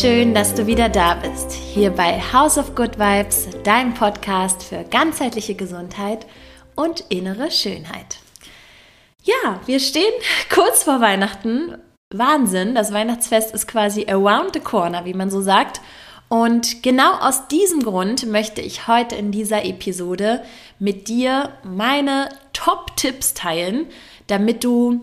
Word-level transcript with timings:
Schön, 0.00 0.32
dass 0.32 0.54
du 0.54 0.66
wieder 0.66 0.88
da 0.88 1.16
bist. 1.16 1.52
Hier 1.52 1.90
bei 1.90 2.18
House 2.32 2.56
of 2.56 2.74
Good 2.74 2.98
Vibes, 2.98 3.48
dein 3.62 3.92
Podcast 3.92 4.62
für 4.62 4.84
ganzheitliche 4.84 5.54
Gesundheit 5.54 6.26
und 6.74 7.04
innere 7.10 7.50
Schönheit. 7.50 8.18
Ja, 9.22 9.60
wir 9.66 9.78
stehen 9.80 10.12
kurz 10.52 10.84
vor 10.84 11.02
Weihnachten. 11.02 11.76
Wahnsinn, 12.10 12.74
das 12.74 12.92
Weihnachtsfest 12.92 13.54
ist 13.54 13.68
quasi 13.68 14.06
around 14.08 14.54
the 14.54 14.60
corner, 14.60 15.04
wie 15.04 15.14
man 15.14 15.30
so 15.30 15.42
sagt. 15.42 15.82
Und 16.30 16.82
genau 16.82 17.12
aus 17.20 17.48
diesem 17.48 17.82
Grund 17.82 18.26
möchte 18.26 18.62
ich 18.62 18.88
heute 18.88 19.14
in 19.16 19.30
dieser 19.30 19.66
Episode 19.66 20.42
mit 20.78 21.08
dir 21.08 21.50
meine 21.64 22.30
Top-Tipps 22.54 23.34
teilen, 23.34 23.86
damit 24.26 24.64
du 24.64 25.02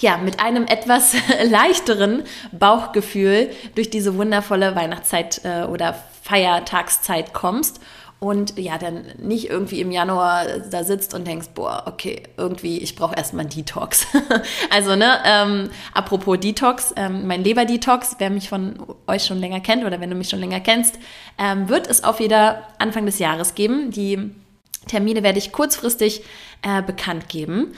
ja, 0.00 0.16
mit 0.18 0.40
einem 0.40 0.66
etwas 0.66 1.14
leichteren 1.44 2.24
Bauchgefühl 2.52 3.50
durch 3.74 3.90
diese 3.90 4.16
wundervolle 4.16 4.74
Weihnachtszeit 4.74 5.40
äh, 5.44 5.64
oder 5.64 5.94
Feiertagszeit 6.22 7.32
kommst 7.32 7.80
und 8.20 8.58
ja, 8.58 8.78
dann 8.78 9.04
nicht 9.18 9.48
irgendwie 9.48 9.80
im 9.80 9.92
Januar 9.92 10.44
da 10.70 10.82
sitzt 10.82 11.14
und 11.14 11.26
denkst, 11.26 11.48
boah, 11.54 11.84
okay, 11.86 12.24
irgendwie, 12.36 12.78
ich 12.78 12.96
brauche 12.96 13.14
erstmal 13.14 13.42
einen 13.42 13.50
Detox. 13.50 14.06
also, 14.70 14.96
ne, 14.96 15.18
ähm, 15.24 15.70
apropos 15.94 16.40
Detox, 16.40 16.92
ähm, 16.96 17.28
mein 17.28 17.44
Leber-Detox, 17.44 18.16
wer 18.18 18.30
mich 18.30 18.48
von 18.48 18.74
euch 19.06 19.24
schon 19.24 19.38
länger 19.38 19.60
kennt 19.60 19.84
oder 19.84 20.00
wenn 20.00 20.10
du 20.10 20.16
mich 20.16 20.28
schon 20.28 20.40
länger 20.40 20.58
kennst, 20.58 20.98
ähm, 21.38 21.68
wird 21.68 21.86
es 21.86 22.02
auch 22.02 22.18
wieder 22.18 22.64
Anfang 22.78 23.06
des 23.06 23.20
Jahres 23.20 23.54
geben. 23.54 23.92
Die 23.92 24.30
Termine 24.88 25.22
werde 25.22 25.38
ich 25.38 25.52
kurzfristig 25.52 26.22
äh, 26.62 26.82
bekannt 26.82 27.28
geben. 27.28 27.72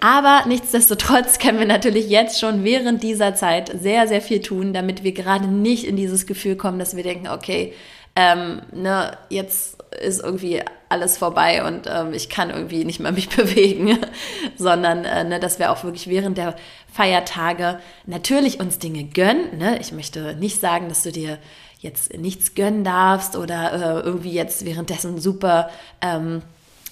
Aber 0.00 0.44
nichtsdestotrotz 0.46 1.38
können 1.38 1.58
wir 1.58 1.66
natürlich 1.66 2.08
jetzt 2.08 2.40
schon 2.40 2.64
während 2.64 3.02
dieser 3.02 3.34
Zeit 3.34 3.70
sehr, 3.80 4.08
sehr 4.08 4.22
viel 4.22 4.40
tun, 4.40 4.72
damit 4.72 5.04
wir 5.04 5.12
gerade 5.12 5.46
nicht 5.46 5.84
in 5.84 5.96
dieses 5.96 6.26
Gefühl 6.26 6.56
kommen, 6.56 6.78
dass 6.78 6.96
wir 6.96 7.02
denken, 7.02 7.28
okay, 7.28 7.74
ähm, 8.16 8.62
ne, 8.72 9.16
jetzt 9.28 9.76
ist 10.00 10.22
irgendwie 10.22 10.62
alles 10.88 11.18
vorbei 11.18 11.64
und 11.64 11.86
ähm, 11.86 12.12
ich 12.12 12.28
kann 12.28 12.50
irgendwie 12.50 12.84
nicht 12.84 13.00
mehr 13.00 13.12
mich 13.12 13.28
bewegen, 13.36 13.98
sondern 14.56 15.04
äh, 15.04 15.24
ne, 15.24 15.38
dass 15.38 15.58
wir 15.58 15.70
auch 15.70 15.84
wirklich 15.84 16.08
während 16.08 16.38
der 16.38 16.56
Feiertage 16.92 17.78
natürlich 18.06 18.58
uns 18.58 18.78
Dinge 18.78 19.04
gönnen. 19.04 19.58
Ne? 19.58 19.78
Ich 19.80 19.92
möchte 19.92 20.34
nicht 20.34 20.60
sagen, 20.60 20.88
dass 20.88 21.02
du 21.02 21.12
dir 21.12 21.38
jetzt 21.78 22.16
nichts 22.16 22.54
gönnen 22.54 22.84
darfst 22.84 23.36
oder 23.36 23.72
äh, 23.72 24.00
irgendwie 24.00 24.32
jetzt 24.32 24.64
währenddessen 24.64 25.18
super 25.18 25.70
ähm, 26.02 26.42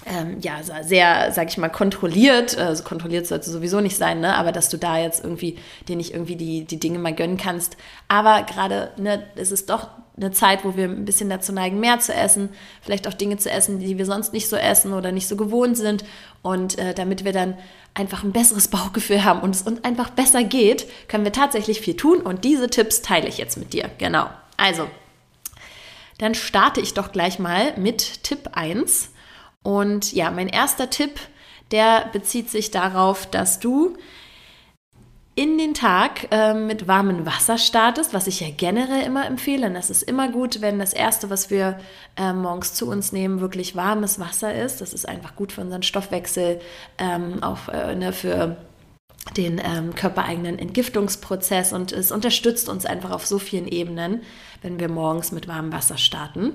ähm, 0.06 0.38
ja, 0.41 0.62
sehr, 0.82 1.32
sag 1.32 1.48
ich 1.48 1.58
mal, 1.58 1.68
kontrolliert, 1.68 2.56
also 2.56 2.82
kontrolliert 2.84 3.27
sollte 3.27 3.50
sowieso 3.50 3.80
nicht 3.80 3.96
sein, 3.96 4.20
ne? 4.20 4.34
aber 4.36 4.52
dass 4.52 4.68
du 4.68 4.77
da 4.77 4.98
jetzt 4.98 5.22
irgendwie 5.24 5.58
dir 5.88 5.96
nicht 5.96 6.14
irgendwie 6.14 6.36
die, 6.36 6.64
die 6.64 6.80
Dinge 6.80 6.98
mal 6.98 7.14
gönnen 7.14 7.36
kannst. 7.36 7.77
Aber 8.06 8.42
gerade, 8.44 8.92
ne, 8.96 9.24
es 9.36 9.52
ist 9.52 9.70
doch 9.70 9.88
eine 10.16 10.30
Zeit, 10.32 10.64
wo 10.64 10.77
wir 10.77 10.84
ein 10.84 11.05
bisschen 11.05 11.30
dazu 11.30 11.52
neigen, 11.52 11.80
mehr 11.80 12.00
zu 12.00 12.12
essen, 12.12 12.50
vielleicht 12.80 13.06
auch 13.06 13.14
Dinge 13.14 13.36
zu 13.36 13.50
essen, 13.50 13.78
die 13.78 13.98
wir 13.98 14.06
sonst 14.06 14.32
nicht 14.32 14.48
so 14.48 14.56
essen 14.56 14.92
oder 14.92 15.12
nicht 15.12 15.28
so 15.28 15.36
gewohnt 15.36 15.77
sind. 15.77 16.05
Und 16.42 16.78
äh, 16.78 16.94
damit 16.94 17.24
wir 17.24 17.33
dann 17.33 17.56
einfach 17.94 18.22
ein 18.24 18.33
besseres 18.33 18.68
Bauchgefühl 18.68 19.24
haben 19.24 19.40
und 19.40 19.55
es 19.55 19.62
uns 19.62 19.84
einfach 19.84 20.10
besser 20.10 20.44
geht, 20.44 20.86
können 21.08 21.24
wir 21.24 21.33
tatsächlich 21.33 21.80
viel 21.80 21.96
tun. 21.96 22.20
Und 22.20 22.44
diese 22.44 22.68
Tipps 22.68 23.02
teile 23.02 23.28
ich 23.28 23.38
jetzt 23.38 23.56
mit 23.56 23.72
dir. 23.72 23.90
Genau. 23.98 24.28
Also, 24.56 24.88
dann 26.18 26.34
starte 26.34 26.80
ich 26.80 26.94
doch 26.94 27.12
gleich 27.12 27.38
mal 27.38 27.77
mit 27.77 28.24
Tipp 28.24 28.50
1. 28.52 29.10
Und 29.62 30.12
ja, 30.12 30.31
mein 30.31 30.48
erster 30.48 30.91
Tipp, 30.91 31.20
der 31.70 32.07
bezieht 32.13 32.51
sich 32.51 32.70
darauf, 32.70 33.27
dass 33.27 33.61
du 33.61 33.96
in 35.39 35.57
den 35.57 35.73
Tag 35.73 36.27
äh, 36.33 36.52
mit 36.52 36.89
warmem 36.89 37.24
Wasser 37.24 37.58
startest, 37.58 38.13
was 38.13 38.27
ich 38.27 38.41
ja 38.41 38.48
generell 38.51 39.07
immer 39.07 39.24
empfehle. 39.24 39.68
Und 39.68 39.77
es 39.77 39.89
ist 39.89 40.02
immer 40.02 40.33
gut, 40.33 40.61
wenn 40.61 40.80
das 40.80 40.92
Erste, 40.92 41.30
was 41.30 41.48
wir 41.48 41.79
äh, 42.17 42.33
morgens 42.33 42.74
zu 42.74 42.89
uns 42.89 43.13
nehmen, 43.13 43.41
wirklich 43.41 43.77
warmes 43.77 44.18
Wasser 44.18 44.52
ist. 44.52 44.80
Das 44.80 44.92
ist 44.92 45.08
einfach 45.08 45.36
gut 45.36 45.52
für 45.52 45.61
unseren 45.61 45.85
Stoffwechsel, 45.85 46.61
ähm, 46.98 47.41
auch 47.41 47.68
äh, 47.68 47.95
ne, 47.95 48.13
für 48.13 48.57
den 49.36 49.61
ähm, 49.64 49.95
körpereigenen 49.95 50.58
Entgiftungsprozess 50.58 51.73
und 51.73 51.92
es 51.92 52.11
unterstützt 52.11 52.68
uns 52.68 52.85
einfach 52.86 53.11
auf 53.11 53.27
so 53.27 53.39
vielen 53.39 53.68
Ebenen, 53.68 54.23
wenn 54.63 54.80
wir 54.80 54.89
morgens 54.89 55.30
mit 55.30 55.47
warmem 55.47 55.73
Wasser 55.73 55.98
starten. 55.98 56.55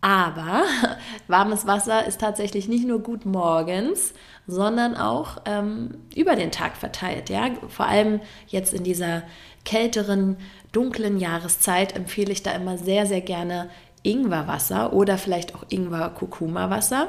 Aber 0.00 0.62
warmes 1.28 1.66
Wasser 1.66 2.06
ist 2.06 2.20
tatsächlich 2.20 2.68
nicht 2.68 2.86
nur 2.86 3.00
gut 3.00 3.26
morgens, 3.26 4.14
sondern 4.46 4.96
auch 4.96 5.38
ähm, 5.44 5.98
über 6.14 6.36
den 6.36 6.50
Tag 6.50 6.76
verteilt. 6.76 7.30
Ja? 7.30 7.50
Vor 7.68 7.86
allem 7.86 8.20
jetzt 8.46 8.72
in 8.72 8.84
dieser 8.84 9.22
kälteren, 9.64 10.36
dunklen 10.72 11.18
Jahreszeit 11.18 11.96
empfehle 11.96 12.32
ich 12.32 12.42
da 12.42 12.52
immer 12.52 12.78
sehr, 12.78 13.06
sehr 13.06 13.20
gerne 13.20 13.70
Ingwerwasser 14.02 14.92
oder 14.92 15.18
vielleicht 15.18 15.54
auch 15.54 15.64
Ingwer-Kurkuma-Wasser. 15.68 17.08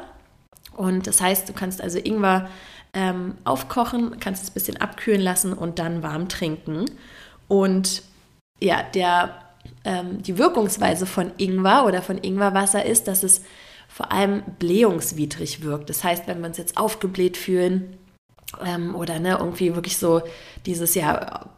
Und 0.76 1.08
das 1.08 1.22
heißt, 1.22 1.48
du 1.48 1.54
kannst 1.54 1.82
also 1.82 2.00
Ingwer 2.00 2.50
ähm, 2.94 3.36
aufkochen, 3.44 4.20
kannst 4.20 4.44
es 4.44 4.50
ein 4.50 4.54
bisschen 4.54 4.78
abkühlen 4.78 5.22
lassen 5.22 5.54
und 5.54 5.78
dann 5.78 6.02
warm 6.02 6.28
trinken. 6.28 6.86
Und 7.48 8.02
ja, 8.60 8.84
der 8.84 9.36
ähm, 9.84 10.22
die 10.22 10.38
Wirkungsweise 10.38 11.06
von 11.06 11.32
Ingwer 11.38 11.86
oder 11.86 12.02
von 12.02 12.18
Ingwerwasser 12.18 12.86
ist, 12.86 13.08
dass 13.08 13.24
es 13.24 13.42
vor 13.88 14.12
allem 14.12 14.44
blähungswidrig 14.60 15.64
wirkt. 15.64 15.90
Das 15.90 16.04
heißt, 16.04 16.28
wenn 16.28 16.40
wir 16.40 16.48
uns 16.48 16.58
jetzt 16.58 16.78
aufgebläht 16.78 17.38
fühlen 17.38 17.98
ähm, 18.66 18.96
oder 18.96 19.20
ne, 19.20 19.38
irgendwie 19.40 19.76
wirklich 19.76 19.98
so 19.98 20.22
dieses 20.66 20.96
ja 20.96 21.50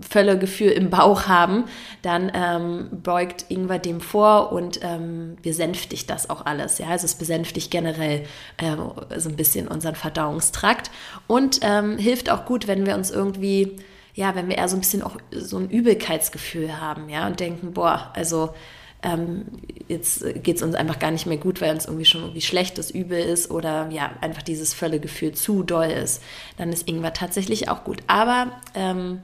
Völlegefühl 0.00 0.70
im 0.70 0.90
Bauch 0.90 1.26
haben, 1.28 1.64
dann 2.02 2.30
ähm, 2.34 2.88
beugt 2.90 3.46
Ingwer 3.48 3.78
dem 3.78 4.00
vor 4.00 4.52
und 4.52 4.80
ähm, 4.82 5.36
besänftigt 5.42 6.10
das 6.10 6.30
auch 6.30 6.46
alles. 6.46 6.78
Ja? 6.78 6.88
Also 6.88 7.06
es 7.06 7.14
besänftigt 7.14 7.70
generell 7.70 8.24
äh, 8.56 8.76
so 9.18 9.28
ein 9.28 9.36
bisschen 9.36 9.68
unseren 9.68 9.94
Verdauungstrakt 9.94 10.90
und 11.26 11.60
ähm, 11.62 11.96
hilft 11.96 12.30
auch 12.30 12.44
gut, 12.44 12.66
wenn 12.66 12.86
wir 12.86 12.94
uns 12.96 13.10
irgendwie 13.10 13.76
ja, 14.14 14.34
wenn 14.34 14.48
wir 14.48 14.56
eher 14.56 14.68
so 14.68 14.76
ein 14.76 14.80
bisschen 14.80 15.02
auch 15.02 15.16
so 15.32 15.58
ein 15.58 15.68
Übelkeitsgefühl 15.68 16.80
haben, 16.80 17.08
ja, 17.08 17.26
und 17.26 17.40
denken, 17.40 17.72
boah, 17.72 18.12
also 18.14 18.54
ähm, 19.02 19.44
jetzt 19.88 20.24
geht 20.42 20.56
es 20.56 20.62
uns 20.62 20.74
einfach 20.74 20.98
gar 20.98 21.10
nicht 21.10 21.26
mehr 21.26 21.36
gut, 21.36 21.60
weil 21.60 21.74
uns 21.74 21.84
irgendwie 21.84 22.06
schon 22.06 22.22
irgendwie 22.22 22.40
schlechtes 22.40 22.90
Übel 22.90 23.18
ist 23.18 23.50
oder 23.50 23.88
ja, 23.90 24.12
einfach 24.20 24.42
dieses 24.42 24.72
Völlegefühl 24.72 25.32
zu 25.32 25.62
doll 25.62 25.90
ist, 25.90 26.22
dann 26.56 26.72
ist 26.72 26.88
Ingwer 26.88 27.12
tatsächlich 27.12 27.68
auch 27.68 27.84
gut. 27.84 27.98
Aber 28.06 28.52
ähm, 28.74 29.22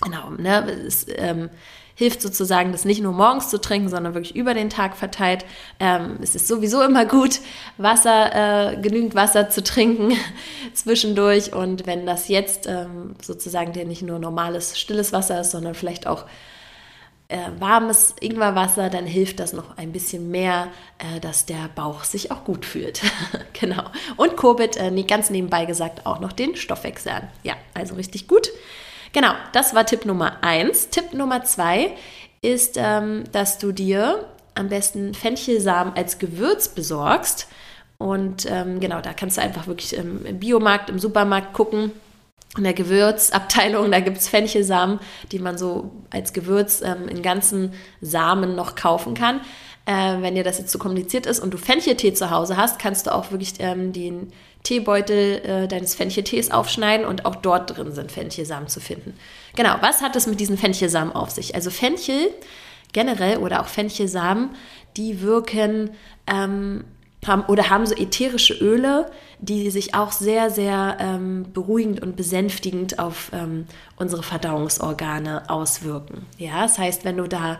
genau, 0.00 0.30
ne, 0.30 0.70
es, 0.86 1.06
ähm, 1.16 1.50
hilft 2.00 2.22
sozusagen, 2.22 2.72
das 2.72 2.86
nicht 2.86 3.02
nur 3.02 3.12
morgens 3.12 3.50
zu 3.50 3.60
trinken, 3.60 3.90
sondern 3.90 4.14
wirklich 4.14 4.34
über 4.34 4.54
den 4.54 4.70
Tag 4.70 4.96
verteilt. 4.96 5.44
Ähm, 5.78 6.16
es 6.22 6.34
ist 6.34 6.48
sowieso 6.48 6.82
immer 6.82 7.04
gut, 7.04 7.40
Wasser, 7.76 8.72
äh, 8.72 8.76
genügend 8.80 9.14
Wasser 9.14 9.50
zu 9.50 9.62
trinken 9.62 10.16
zwischendurch. 10.72 11.52
Und 11.52 11.86
wenn 11.86 12.06
das 12.06 12.28
jetzt 12.28 12.66
ähm, 12.66 13.16
sozusagen 13.22 13.74
dir 13.74 13.84
nicht 13.84 14.00
nur 14.00 14.18
normales, 14.18 14.80
stilles 14.80 15.12
Wasser 15.12 15.42
ist, 15.42 15.50
sondern 15.50 15.74
vielleicht 15.74 16.06
auch 16.06 16.24
äh, 17.28 17.36
warmes 17.58 18.14
Ingwerwasser, 18.18 18.88
dann 18.88 19.04
hilft 19.04 19.38
das 19.38 19.52
noch 19.52 19.76
ein 19.76 19.92
bisschen 19.92 20.30
mehr, 20.30 20.68
äh, 20.96 21.20
dass 21.20 21.44
der 21.44 21.68
Bauch 21.74 22.04
sich 22.04 22.30
auch 22.32 22.44
gut 22.44 22.64
fühlt. 22.64 23.02
genau. 23.52 23.84
Und 24.16 24.38
kurbelt, 24.38 24.78
äh, 24.78 25.02
ganz 25.02 25.28
nebenbei 25.28 25.66
gesagt, 25.66 26.06
auch 26.06 26.18
noch 26.18 26.32
den 26.32 26.56
Stoffwechsel 26.56 27.12
an. 27.12 27.28
Ja, 27.42 27.56
also 27.74 27.94
richtig 27.94 28.26
gut. 28.26 28.48
Genau, 29.12 29.32
das 29.52 29.74
war 29.74 29.86
Tipp 29.86 30.04
Nummer 30.04 30.42
eins. 30.42 30.88
Tipp 30.90 31.14
Nummer 31.14 31.44
zwei 31.44 31.96
ist, 32.42 32.76
ähm, 32.76 33.24
dass 33.32 33.58
du 33.58 33.72
dir 33.72 34.26
am 34.54 34.68
besten 34.68 35.14
Fenchelsamen 35.14 35.94
als 35.94 36.18
Gewürz 36.18 36.68
besorgst. 36.68 37.48
Und 37.98 38.50
ähm, 38.50 38.80
genau, 38.80 39.00
da 39.00 39.12
kannst 39.12 39.36
du 39.36 39.42
einfach 39.42 39.66
wirklich 39.66 39.94
im, 39.94 40.24
im 40.24 40.38
Biomarkt, 40.38 40.90
im 40.90 40.98
Supermarkt 40.98 41.52
gucken. 41.52 41.92
In 42.56 42.64
der 42.64 42.72
Gewürzabteilung, 42.72 43.90
da 43.92 44.00
gibt 44.00 44.16
es 44.16 44.28
Fenchelsamen, 44.28 44.98
die 45.30 45.38
man 45.38 45.56
so 45.56 45.92
als 46.10 46.32
Gewürz 46.32 46.82
ähm, 46.82 47.08
in 47.08 47.22
ganzen 47.22 47.74
Samen 48.00 48.56
noch 48.56 48.74
kaufen 48.74 49.14
kann. 49.14 49.40
Äh, 49.86 50.20
wenn 50.20 50.34
dir 50.34 50.44
das 50.44 50.58
jetzt 50.58 50.70
zu 50.70 50.78
kompliziert 50.78 51.26
ist 51.26 51.40
und 51.40 51.54
du 51.54 51.58
Fencheltee 51.58 52.12
zu 52.12 52.30
Hause 52.30 52.56
hast, 52.56 52.78
kannst 52.78 53.06
du 53.06 53.14
auch 53.14 53.30
wirklich 53.30 53.54
ähm, 53.60 53.92
den 53.92 54.32
Teebeutel 54.62 55.40
äh, 55.44 55.68
deines 55.68 55.94
Fencheltees 55.94 56.50
aufschneiden 56.50 57.06
und 57.06 57.24
auch 57.24 57.36
dort 57.36 57.76
drin 57.76 57.92
sind 57.92 58.12
Fenchelsamen 58.12 58.68
zu 58.68 58.80
finden. 58.80 59.14
Genau, 59.56 59.76
was 59.80 60.02
hat 60.02 60.16
es 60.16 60.26
mit 60.26 60.40
diesen 60.40 60.58
Fenchelsamen 60.58 61.14
auf 61.14 61.30
sich? 61.30 61.54
Also 61.54 61.70
Fenchel 61.70 62.30
generell 62.92 63.38
oder 63.38 63.60
auch 63.60 63.68
Fenchelsamen, 63.68 64.50
die 64.96 65.22
wirken 65.22 65.90
ähm, 66.26 66.84
haben, 67.26 67.42
oder 67.44 67.70
haben 67.70 67.86
so 67.86 67.94
ätherische 67.94 68.54
Öle, 68.54 69.10
die 69.38 69.70
sich 69.70 69.94
auch 69.94 70.12
sehr, 70.12 70.50
sehr 70.50 70.96
ähm, 71.00 71.46
beruhigend 71.52 72.02
und 72.02 72.16
besänftigend 72.16 72.98
auf 72.98 73.30
ähm, 73.32 73.66
unsere 73.96 74.22
Verdauungsorgane 74.22 75.48
auswirken. 75.48 76.26
Ja, 76.38 76.62
das 76.62 76.78
heißt, 76.78 77.04
wenn 77.04 77.16
du 77.16 77.28
da 77.28 77.58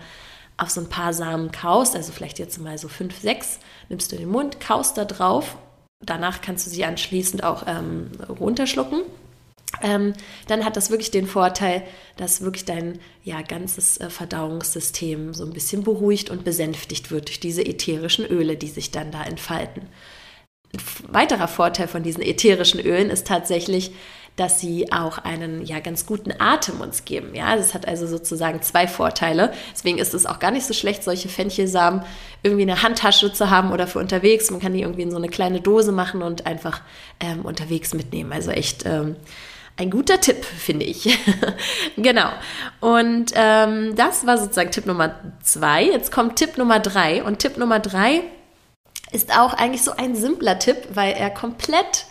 auf 0.57 0.71
so 0.71 0.81
ein 0.81 0.89
paar 0.89 1.15
Samen 1.15 1.53
kaust, 1.53 1.97
also 1.97 2.13
vielleicht 2.13 2.39
jetzt 2.39 2.59
mal 2.59 2.77
so 2.77 2.89
fünf, 2.89 3.19
sechs, 3.19 3.61
nimmst 3.89 4.13
du 4.13 4.17
den 4.17 4.29
Mund, 4.29 4.61
kaust 4.61 4.99
da 4.99 5.05
drauf 5.05 5.57
Danach 6.01 6.41
kannst 6.41 6.67
du 6.67 6.71
sie 6.71 6.85
anschließend 6.85 7.45
auch 7.45 7.65
ähm, 7.67 8.11
runterschlucken. 8.29 9.03
ähm, 9.83 10.15
dann 10.49 10.65
hat 10.65 10.77
das 10.77 10.91
wirklich 10.91 11.11
den 11.11 11.27
Vorteil, 11.27 11.83
dass 12.17 12.41
wirklich 12.41 12.65
dein 12.65 12.99
ja, 13.23 13.43
ganzes 13.43 13.99
äh, 13.99 14.11
Verdauungssystem 14.11 15.35
so 15.35 15.45
ein 15.45 15.53
bisschen 15.53 15.85
beruhigt 15.85 16.31
und 16.31 16.45
besänftigt 16.45 17.11
wird 17.11 17.29
durch 17.29 17.39
diese 17.41 17.65
ätherischen 17.65 18.25
Öle, 18.27 18.57
die 18.57 18.69
sich 18.69 18.91
dann 18.91 19.13
da 19.13 19.23
entfalten. 19.23 19.83
Ein 20.73 21.15
weiterer 21.15 21.49
Vorteil 21.49 21.89
von 21.89 22.03
diesen 22.03 22.23
ätherischen 22.23 22.81
Ölen 22.81 23.11
ist 23.11 23.27
tatsächlich, 23.27 23.93
dass 24.41 24.59
sie 24.59 24.91
auch 24.91 25.19
einen 25.19 25.67
ja 25.67 25.81
ganz 25.81 26.07
guten 26.07 26.33
Atem 26.39 26.81
uns 26.81 27.05
geben. 27.05 27.35
Ja, 27.35 27.57
das 27.57 27.75
hat 27.75 27.87
also 27.87 28.07
sozusagen 28.07 28.63
zwei 28.63 28.89
Vorteile. 28.89 29.53
Deswegen 29.75 29.99
ist 29.99 30.15
es 30.15 30.25
auch 30.25 30.39
gar 30.39 30.51
nicht 30.51 30.65
so 30.65 30.73
schlecht, 30.73 31.05
solche 31.05 31.29
Fenchelsamen 31.29 32.03
irgendwie 32.43 32.63
in 32.63 32.69
der 32.69 32.83
Handtasche 32.83 33.31
zu 33.35 33.51
haben 33.51 33.71
oder 33.71 33.87
für 33.87 33.99
unterwegs. 33.99 34.51
Man 34.51 34.59
kann 34.59 34.73
die 34.73 34.81
irgendwie 34.81 35.03
in 35.03 35.11
so 35.11 35.19
eine 35.19 35.29
kleine 35.29 35.61
Dose 35.61 35.93
machen 35.93 36.23
und 36.23 36.47
einfach 36.47 36.81
ähm, 37.21 37.43
unterwegs 37.43 37.93
mitnehmen. 37.93 38.33
Also 38.33 38.51
echt 38.51 38.87
ähm, 38.87 39.17
ein 39.77 39.91
guter 39.91 40.23
Tipp, 40.23 40.43
finde 40.43 40.87
ich. 40.87 41.19
genau. 41.99 42.31
Und 42.81 43.33
ähm, 43.35 43.95
das 43.95 44.27
war 44.27 44.39
sozusagen 44.39 44.71
Tipp 44.71 44.87
Nummer 44.87 45.17
zwei. 45.43 45.85
Jetzt 45.85 46.13
kommt 46.13 46.37
Tipp 46.37 46.57
Nummer 46.57 46.81
drei. 46.81 47.23
Und 47.23 47.41
Tipp 47.41 47.59
Nummer 47.59 47.79
drei 47.79 48.23
ist 49.13 49.39
auch 49.39 49.53
eigentlich 49.53 49.83
so 49.83 49.91
ein 49.91 50.17
simpler 50.17 50.59
Tipp, 50.59 50.79
weil 50.95 51.13
er 51.13 51.29
komplett 51.29 52.07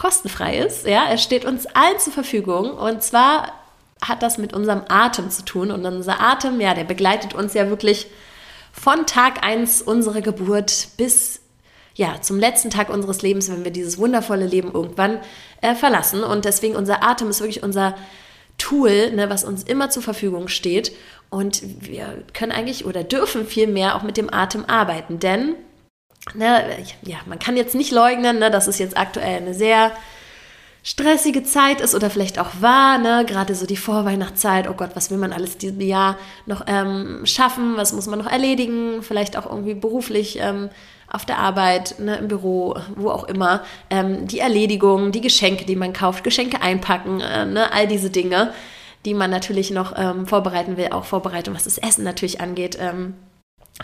kostenfrei 0.00 0.56
ist. 0.56 0.86
Ja, 0.86 1.04
er 1.04 1.18
steht 1.18 1.44
uns 1.44 1.66
allen 1.66 1.98
zur 1.98 2.14
Verfügung. 2.14 2.70
Und 2.70 3.02
zwar 3.02 3.52
hat 4.00 4.22
das 4.22 4.38
mit 4.38 4.54
unserem 4.54 4.82
Atem 4.88 5.30
zu 5.30 5.44
tun. 5.44 5.70
Und 5.70 5.84
unser 5.84 6.20
Atem, 6.20 6.58
ja, 6.58 6.72
der 6.72 6.84
begleitet 6.84 7.34
uns 7.34 7.52
ja 7.52 7.68
wirklich 7.68 8.06
von 8.72 9.04
Tag 9.04 9.44
1 9.44 9.82
unserer 9.82 10.22
Geburt 10.22 10.88
bis 10.96 11.42
ja, 11.94 12.22
zum 12.22 12.38
letzten 12.38 12.70
Tag 12.70 12.88
unseres 12.88 13.20
Lebens, 13.20 13.50
wenn 13.50 13.62
wir 13.62 13.72
dieses 13.72 13.98
wundervolle 13.98 14.46
Leben 14.46 14.72
irgendwann 14.72 15.18
äh, 15.60 15.74
verlassen. 15.74 16.24
Und 16.24 16.46
deswegen 16.46 16.76
unser 16.76 17.02
Atem 17.02 17.28
ist 17.28 17.40
wirklich 17.40 17.62
unser 17.62 17.94
Tool, 18.56 19.10
ne, 19.10 19.28
was 19.28 19.44
uns 19.44 19.64
immer 19.64 19.90
zur 19.90 20.02
Verfügung 20.02 20.48
steht. 20.48 20.92
Und 21.28 21.60
wir 21.82 22.24
können 22.32 22.52
eigentlich 22.52 22.86
oder 22.86 23.04
dürfen 23.04 23.46
viel 23.46 23.66
mehr 23.66 23.96
auch 23.96 24.02
mit 24.02 24.16
dem 24.16 24.32
Atem 24.32 24.64
arbeiten. 24.64 25.18
Denn 25.18 25.56
ne, 26.34 26.64
ja, 27.02 27.16
man 27.26 27.38
kann 27.38 27.56
jetzt 27.56 27.74
nicht 27.74 27.92
leugnen, 27.92 28.38
ne, 28.38 28.50
dass 28.50 28.66
es 28.66 28.78
jetzt 28.78 28.96
aktuell 28.96 29.38
eine 29.38 29.54
sehr 29.54 29.92
stressige 30.82 31.42
Zeit 31.42 31.80
ist 31.80 31.94
oder 31.94 32.08
vielleicht 32.08 32.38
auch 32.38 32.50
war, 32.60 32.98
ne? 32.98 33.24
gerade 33.26 33.54
so 33.54 33.66
die 33.66 33.76
Vorweihnachtszeit, 33.76 34.68
oh 34.68 34.74
Gott, 34.74 34.90
was 34.94 35.10
will 35.10 35.18
man 35.18 35.32
alles 35.32 35.58
diesem 35.58 35.80
Jahr 35.80 36.16
noch 36.46 36.64
ähm, 36.66 37.20
schaffen, 37.24 37.76
was 37.76 37.92
muss 37.92 38.06
man 38.06 38.18
noch 38.18 38.30
erledigen, 38.30 39.02
vielleicht 39.02 39.36
auch 39.36 39.46
irgendwie 39.46 39.74
beruflich 39.74 40.38
ähm, 40.40 40.70
auf 41.10 41.26
der 41.26 41.38
Arbeit, 41.38 41.96
ne, 41.98 42.16
im 42.16 42.28
Büro, 42.28 42.76
wo 42.96 43.10
auch 43.10 43.24
immer, 43.24 43.62
ähm, 43.90 44.26
die 44.26 44.38
Erledigung, 44.38 45.12
die 45.12 45.20
Geschenke, 45.20 45.64
die 45.64 45.76
man 45.76 45.92
kauft, 45.92 46.24
Geschenke 46.24 46.62
einpacken, 46.62 47.20
äh, 47.20 47.44
ne, 47.44 47.72
all 47.72 47.86
diese 47.86 48.10
Dinge, 48.10 48.52
die 49.04 49.14
man 49.14 49.30
natürlich 49.30 49.70
noch 49.70 49.92
ähm, 49.96 50.26
vorbereiten 50.26 50.76
will, 50.76 50.88
auch 50.92 51.04
vorbereiten, 51.04 51.52
was 51.54 51.64
das 51.64 51.78
Essen 51.78 52.04
natürlich 52.04 52.40
angeht. 52.40 52.78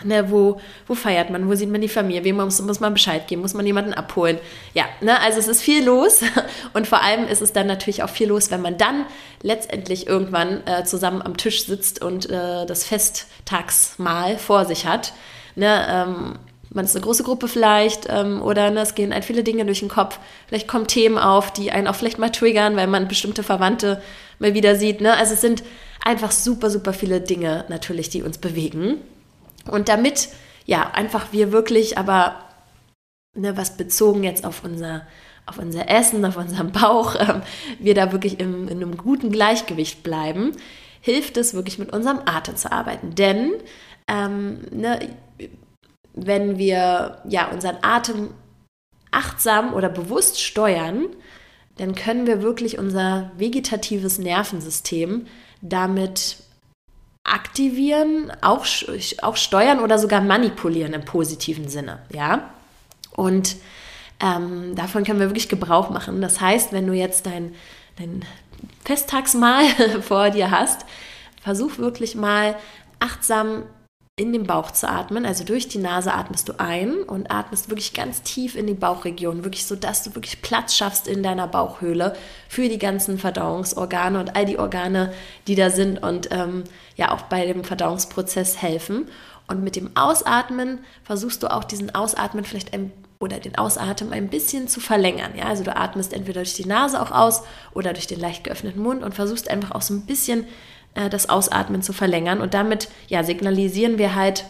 Ne, 0.03 0.29
wo, 0.29 0.59
wo 0.85 0.93
feiert 0.93 1.29
man? 1.29 1.49
Wo 1.49 1.55
sieht 1.55 1.69
man 1.69 1.81
die 1.81 1.89
Familie? 1.89 2.23
Wem 2.23 2.35
muss, 2.35 2.61
muss 2.61 2.79
man 2.79 2.93
Bescheid 2.93 3.27
geben? 3.27 3.41
Muss 3.41 3.53
man 3.53 3.65
jemanden 3.65 3.93
abholen? 3.93 4.37
Ja, 4.73 4.85
ne, 5.01 5.19
also 5.21 5.39
es 5.39 5.47
ist 5.47 5.61
viel 5.61 5.83
los 5.83 6.21
und 6.73 6.87
vor 6.87 7.01
allem 7.01 7.27
ist 7.27 7.41
es 7.41 7.53
dann 7.53 7.67
natürlich 7.67 8.03
auch 8.03 8.09
viel 8.09 8.27
los, 8.27 8.51
wenn 8.51 8.61
man 8.61 8.77
dann 8.77 9.05
letztendlich 9.41 10.07
irgendwann 10.07 10.65
äh, 10.67 10.83
zusammen 10.83 11.21
am 11.21 11.37
Tisch 11.37 11.65
sitzt 11.65 12.03
und 12.03 12.29
äh, 12.29 12.65
das 12.65 12.83
Festtagsmahl 12.83 14.37
vor 14.37 14.65
sich 14.65 14.85
hat. 14.85 15.13
Ne, 15.55 15.87
ähm, 15.89 16.39
man 16.69 16.85
ist 16.85 16.95
eine 16.95 17.03
große 17.03 17.23
Gruppe 17.23 17.47
vielleicht 17.47 18.07
ähm, 18.09 18.41
oder 18.41 18.69
ne, 18.69 18.81
es 18.81 18.93
gehen 18.93 19.13
ein 19.13 19.23
viele 19.23 19.43
Dinge 19.43 19.65
durch 19.65 19.79
den 19.79 19.89
Kopf. 19.89 20.19
Vielleicht 20.47 20.67
kommen 20.67 20.87
Themen 20.87 21.17
auf, 21.17 21.51
die 21.51 21.71
einen 21.71 21.87
auch 21.87 21.95
vielleicht 21.95 22.19
mal 22.19 22.29
triggern, 22.29 22.75
weil 22.75 22.87
man 22.87 23.07
bestimmte 23.07 23.41
Verwandte 23.41 24.01
mal 24.39 24.53
wieder 24.53 24.75
sieht. 24.75 25.01
Ne? 25.01 25.15
Also 25.15 25.33
es 25.33 25.41
sind 25.41 25.63
einfach 26.03 26.31
super, 26.31 26.69
super 26.69 26.93
viele 26.93 27.21
Dinge 27.21 27.65
natürlich, 27.69 28.09
die 28.09 28.21
uns 28.21 28.37
bewegen. 28.37 29.01
Und 29.67 29.89
damit, 29.89 30.29
ja, 30.65 30.91
einfach 30.91 31.27
wir 31.31 31.51
wirklich, 31.51 31.97
aber 31.97 32.43
ne, 33.35 33.55
was 33.57 33.77
bezogen 33.77 34.23
jetzt 34.23 34.45
auf 34.45 34.63
unser, 34.63 35.05
auf 35.45 35.57
unser 35.57 35.89
Essen, 35.89 36.25
auf 36.25 36.37
unseren 36.37 36.71
Bauch, 36.71 37.15
äh, 37.15 37.41
wir 37.79 37.95
da 37.95 38.11
wirklich 38.11 38.39
im, 38.39 38.67
in 38.67 38.77
einem 38.77 38.97
guten 38.97 39.31
Gleichgewicht 39.31 40.03
bleiben, 40.03 40.53
hilft 41.01 41.37
es 41.37 41.53
wirklich 41.53 41.79
mit 41.79 41.93
unserem 41.93 42.19
Atem 42.25 42.55
zu 42.55 42.71
arbeiten. 42.71 43.15
Denn 43.15 43.53
ähm, 44.07 44.61
ne, 44.71 44.99
wenn 46.13 46.57
wir 46.57 47.21
ja 47.27 47.49
unseren 47.51 47.77
Atem 47.81 48.29
achtsam 49.11 49.73
oder 49.73 49.89
bewusst 49.89 50.41
steuern, 50.41 51.07
dann 51.77 51.95
können 51.95 52.25
wir 52.25 52.41
wirklich 52.41 52.79
unser 52.79 53.31
vegetatives 53.37 54.17
Nervensystem 54.17 55.27
damit 55.61 56.37
aktivieren, 57.27 58.31
auch, 58.41 58.65
auch 59.21 59.35
steuern 59.35 59.79
oder 59.79 59.99
sogar 59.99 60.21
manipulieren 60.21 60.93
im 60.93 61.05
positiven 61.05 61.67
Sinne, 61.67 61.99
ja. 62.13 62.49
Und 63.11 63.57
ähm, 64.19 64.75
davon 64.75 65.03
können 65.03 65.19
wir 65.19 65.27
wirklich 65.27 65.49
Gebrauch 65.49 65.89
machen. 65.89 66.21
Das 66.21 66.41
heißt, 66.41 66.71
wenn 66.71 66.87
du 66.87 66.93
jetzt 66.93 67.25
dein, 67.25 67.53
dein 67.97 68.23
Festtagsmahl 68.83 69.65
vor 70.01 70.29
dir 70.29 70.51
hast, 70.51 70.85
versuch 71.41 71.77
wirklich 71.77 72.15
mal 72.15 72.55
achtsam 72.99 73.63
in 74.19 74.33
den 74.33 74.47
Bauch 74.47 74.71
zu 74.71 74.89
atmen. 74.89 75.27
Also 75.27 75.43
durch 75.43 75.67
die 75.67 75.77
Nase 75.77 76.11
atmest 76.11 76.49
du 76.49 76.59
ein 76.59 77.03
und 77.03 77.29
atmest 77.29 77.69
wirklich 77.69 77.93
ganz 77.93 78.23
tief 78.23 78.55
in 78.55 78.65
die 78.65 78.73
Bauchregion, 78.73 79.43
wirklich 79.43 79.67
so, 79.67 79.75
dass 79.75 80.01
du 80.01 80.15
wirklich 80.15 80.41
Platz 80.41 80.75
schaffst 80.75 81.07
in 81.07 81.21
deiner 81.21 81.47
Bauchhöhle 81.47 82.15
für 82.49 82.67
die 82.67 82.79
ganzen 82.79 83.19
Verdauungsorgane 83.19 84.19
und 84.19 84.35
all 84.35 84.45
die 84.45 84.57
Organe, 84.57 85.13
die 85.45 85.53
da 85.53 85.69
sind 85.69 86.01
und 86.01 86.29
ähm, 86.31 86.63
ja 86.95 87.11
auch 87.11 87.21
bei 87.23 87.45
dem 87.45 87.63
Verdauungsprozess 87.63 88.59
helfen. 88.59 89.07
Und 89.47 89.63
mit 89.63 89.75
dem 89.75 89.95
Ausatmen 89.95 90.79
versuchst 91.03 91.43
du 91.43 91.51
auch 91.53 91.63
diesen 91.63 91.93
Ausatmen 91.93 92.43
vielleicht 92.43 92.73
ein 92.73 92.91
oder 93.19 93.39
den 93.39 93.57
Ausatmen 93.57 94.13
ein 94.13 94.29
bisschen 94.29 94.67
zu 94.67 94.79
verlängern. 94.79 95.33
Ja, 95.35 95.45
also 95.45 95.63
du 95.63 95.75
atmest 95.75 96.13
entweder 96.13 96.41
durch 96.41 96.53
die 96.53 96.65
Nase 96.65 97.01
auch 97.01 97.11
aus 97.11 97.43
oder 97.73 97.93
durch 97.93 98.07
den 98.07 98.19
leicht 98.19 98.43
geöffneten 98.43 98.81
Mund 98.81 99.03
und 99.03 99.15
versuchst 99.15 99.49
einfach 99.49 99.71
auch 99.71 99.81
so 99.81 99.93
ein 99.93 100.05
bisschen 100.05 100.45
äh, 100.97 101.09
das 101.09 101.29
Ausatmen 101.29 101.81
zu 101.81 101.93
verlängern. 101.93 102.41
Und 102.41 102.53
damit 102.53 102.89
ja, 103.07 103.23
signalisieren 103.23 103.97
wir 103.97 104.15
halt, 104.15 104.45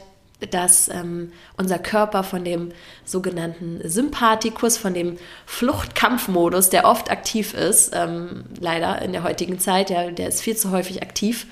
dass 0.51 0.87
ähm, 0.87 1.31
unser 1.57 1.79
Körper 1.79 2.23
von 2.23 2.43
dem 2.43 2.71
sogenannten 3.03 3.81
Sympathikus, 3.83 4.77
von 4.77 4.93
dem 4.93 5.17
Fluchtkampfmodus, 5.45 6.69
der 6.69 6.85
oft 6.85 7.09
aktiv 7.09 7.53
ist, 7.53 7.91
ähm, 7.95 8.45
leider 8.59 9.01
in 9.01 9.13
der 9.13 9.23
heutigen 9.23 9.59
Zeit, 9.59 9.89
ja, 9.89 10.11
der 10.11 10.27
ist 10.27 10.41
viel 10.41 10.55
zu 10.55 10.71
häufig 10.71 11.01
aktiv, 11.01 11.47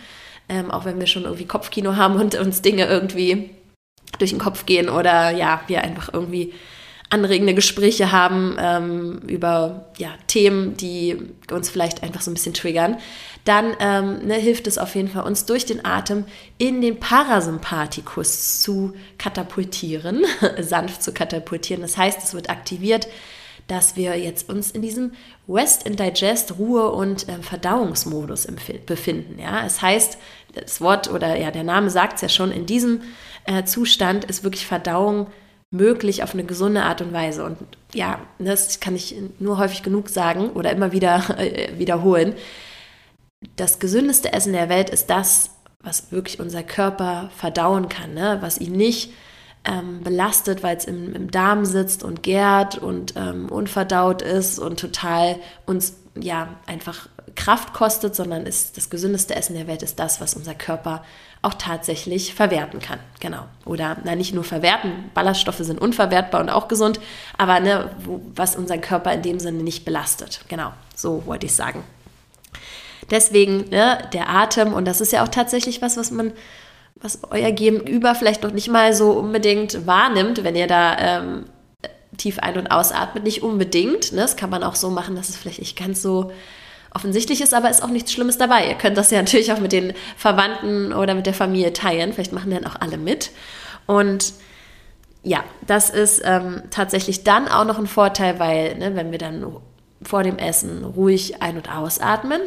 ähm, 0.50 0.70
auch 0.70 0.86
wenn 0.86 1.00
wir 1.00 1.08
schon 1.08 1.24
irgendwie 1.24 1.46
Kopfkino 1.46 1.96
haben 1.96 2.16
und 2.16 2.36
uns 2.36 2.62
Dinge 2.62 2.86
irgendwie 2.86 3.50
durch 4.20 4.30
den 4.30 4.40
Kopf 4.40 4.66
gehen 4.66 4.90
oder 4.90 5.32
ja, 5.32 5.62
wir 5.68 5.84
einfach 5.84 6.14
irgendwie 6.14 6.54
anregende 7.10 7.54
Gespräche 7.54 8.12
haben 8.12 8.56
ähm, 8.60 9.20
über 9.28 9.86
ja, 9.98 10.10
Themen, 10.28 10.76
die 10.76 11.18
uns 11.52 11.70
vielleicht 11.70 12.04
einfach 12.04 12.22
so 12.22 12.32
ein 12.32 12.34
bisschen 12.34 12.54
triggern, 12.54 12.98
dann 13.44 13.76
ähm, 13.80 14.26
ne, 14.26 14.36
hilft 14.36 14.66
es 14.68 14.78
auf 14.78 14.96
jeden 14.96 15.10
Fall, 15.10 15.24
uns 15.24 15.46
durch 15.46 15.66
den 15.66 15.86
Atem 15.86 16.26
in 16.58 16.82
den 16.82 17.00
Parasympathikus 17.00 18.62
zu 18.62 18.94
katapultieren, 19.18 20.26
sanft 20.60 21.04
zu 21.04 21.14
katapultieren. 21.14 21.82
Das 21.82 21.96
heißt, 21.96 22.24
es 22.24 22.34
wird 22.34 22.50
aktiviert, 22.50 23.08
dass 23.68 23.96
wir 23.96 24.18
jetzt 24.18 24.50
uns 24.50 24.72
in 24.72 24.82
diesem 24.82 25.14
Rest 25.48 25.88
and 25.88 26.00
Digest, 26.00 26.58
Ruhe 26.58 26.92
und 26.92 27.30
äh, 27.30 27.42
Verdauungsmodus 27.42 28.48
befinden. 28.86 29.40
Ja, 29.40 29.66
es 29.66 29.82
heißt, 29.82 30.18
das 30.54 30.82
Wort 30.82 31.12
oder 31.12 31.36
ja, 31.38 31.52
der 31.52 31.64
Name 31.64 31.90
sagt 31.90 32.16
es 32.16 32.22
ja 32.22 32.30
schon, 32.30 32.52
in 32.52 32.66
diesem 32.66 33.02
äh, 33.46 33.64
Zustand 33.64 34.26
ist 34.26 34.44
wirklich 34.44 34.66
Verdauung 34.66 35.28
möglich 35.72 36.24
auf 36.24 36.34
eine 36.34 36.44
gesunde 36.44 36.84
Art 36.84 37.02
und 37.02 37.14
Weise. 37.14 37.44
Und 37.44 37.58
ja, 37.94 38.20
das 38.40 38.80
kann 38.80 38.96
ich 38.96 39.16
nur 39.40 39.58
häufig 39.58 39.84
genug 39.84 40.10
sagen 40.10 40.52
oder 40.52 40.72
immer 40.72 40.92
wieder 40.92 41.40
äh, 41.40 41.78
wiederholen. 41.78 42.34
Das 43.56 43.80
gesündeste 43.80 44.34
Essen 44.34 44.54
der 44.54 44.70
Welt 44.70 44.90
ist 44.90 45.10
das, 45.10 45.52
was 45.80 46.12
wirklich 46.12 46.40
unser 46.40 46.64
Körper 46.64 47.30
verdauen 47.36 47.90
kann, 47.90 48.14
ne? 48.14 48.38
was 48.42 48.60
ihn 48.60 48.74
nicht 48.74 49.12
ähm, 49.66 50.02
belastet, 50.04 50.64
weil 50.64 50.78
es 50.78 50.86
im, 50.86 51.14
im, 51.14 51.32
Darm 51.32 51.66
sitzt 51.66 52.04
und 52.04 52.24
gärt 52.24 52.78
und 52.78 53.14
ähm, 53.16 53.50
unverdaut 53.50 54.22
ist 54.22 54.60
und 54.60 54.80
total 54.80 55.38
uns 55.66 55.98
ja 56.20 56.48
einfach 56.66 57.08
Kraft 57.36 57.74
kostet, 57.74 58.16
sondern 58.16 58.46
ist 58.46 58.78
das 58.78 58.90
gesündeste 58.90 59.36
Essen 59.36 59.56
der 59.56 59.68
Welt 59.68 59.84
ist 59.84 60.00
das, 60.00 60.22
was 60.22 60.36
unser 60.36 60.56
Körper 60.56 61.04
auch 61.42 61.54
tatsächlich 61.54 62.34
verwerten 62.34 62.80
kann. 62.80 63.00
Genau. 63.20 63.46
Oder 63.66 63.98
na, 64.04 64.16
nicht 64.16 64.34
nur 64.34 64.44
verwerten, 64.44 65.12
Ballaststoffe 65.14 65.60
sind 65.60 65.80
unverwertbar 65.80 66.42
und 66.42 66.50
auch 66.50 66.68
gesund, 66.68 67.00
aber 67.38 67.60
ne, 67.60 67.92
wo, 68.00 68.22
was 68.36 68.56
unseren 68.56 68.82
Körper 68.82 69.14
in 69.14 69.22
dem 69.22 69.40
Sinne 69.40 69.64
nicht 69.64 69.86
belastet. 69.86 70.42
Genau, 70.48 70.72
so 70.96 71.26
wollte 71.26 71.46
ich 71.46 71.54
sagen. 71.54 71.84
Deswegen 73.12 73.70
ne, 73.70 74.08
der 74.14 74.30
Atem, 74.30 74.74
und 74.74 74.86
das 74.86 75.02
ist 75.02 75.12
ja 75.12 75.24
auch 75.24 75.28
tatsächlich 75.28 75.82
was, 75.82 75.98
was 75.98 76.12
man, 76.12 76.32
was 76.96 77.20
euer 77.30 77.52
Gegenüber 77.52 78.16
vielleicht 78.16 78.44
noch 78.44 78.52
nicht 78.52 78.70
mal 78.70 78.94
so 78.94 79.12
unbedingt 79.12 79.86
wahrnimmt, 79.86 80.44
wenn 80.44 80.56
ihr 80.56 80.68
da 80.68 80.98
ähm, 80.98 81.46
tief 82.18 82.40
ein- 82.40 82.58
und 82.58 82.68
ausatmet. 82.68 83.24
Nicht 83.24 83.44
unbedingt. 83.44 84.12
Ne? 84.12 84.22
Das 84.22 84.36
kann 84.36 84.50
man 84.50 84.64
auch 84.64 84.76
so 84.76 84.90
machen, 84.90 85.16
dass 85.16 85.30
es 85.30 85.36
vielleicht 85.36 85.60
nicht 85.60 85.78
ganz 85.78 86.02
so 86.02 86.32
offensichtlich 86.94 87.42
ist, 87.42 87.54
aber 87.54 87.70
ist 87.70 87.84
auch 87.84 87.90
nichts 87.90 88.14
Schlimmes 88.14 88.38
dabei. 88.38 88.68
Ihr 88.68 88.76
könnt 88.76 88.98
das 88.98 89.12
ja 89.12 89.18
natürlich 89.22 89.52
auch 89.52 89.60
mit 89.60 89.72
den 89.72 89.94
Verwandten 90.18 90.94
oder 90.94 91.14
mit 91.14 91.26
der 91.26 91.34
Familie 91.34 91.74
teilen. 91.74 92.14
Vielleicht 92.14 92.34
machen 92.34 92.52
dann 92.52 92.66
auch 92.66 92.80
alle 92.80 92.98
mit. 92.98 93.32
Und 93.86 94.34
ja, 95.24 95.44
das 95.66 95.90
ist 95.90 96.22
ähm, 96.24 96.62
tatsächlich 96.70 97.24
dann 97.24 97.48
auch 97.48 97.66
noch 97.66 97.80
ein 97.80 97.88
Vorteil, 97.88 98.40
weil 98.40 98.78
ne, 98.78 98.96
wenn 98.96 99.12
wir 99.12 99.18
dann 99.18 99.58
vor 100.02 100.24
dem 100.24 100.38
Essen 100.38 100.84
ruhig 100.84 101.42
ein- 101.42 101.58
und 101.58 101.72
ausatmen, 101.76 102.42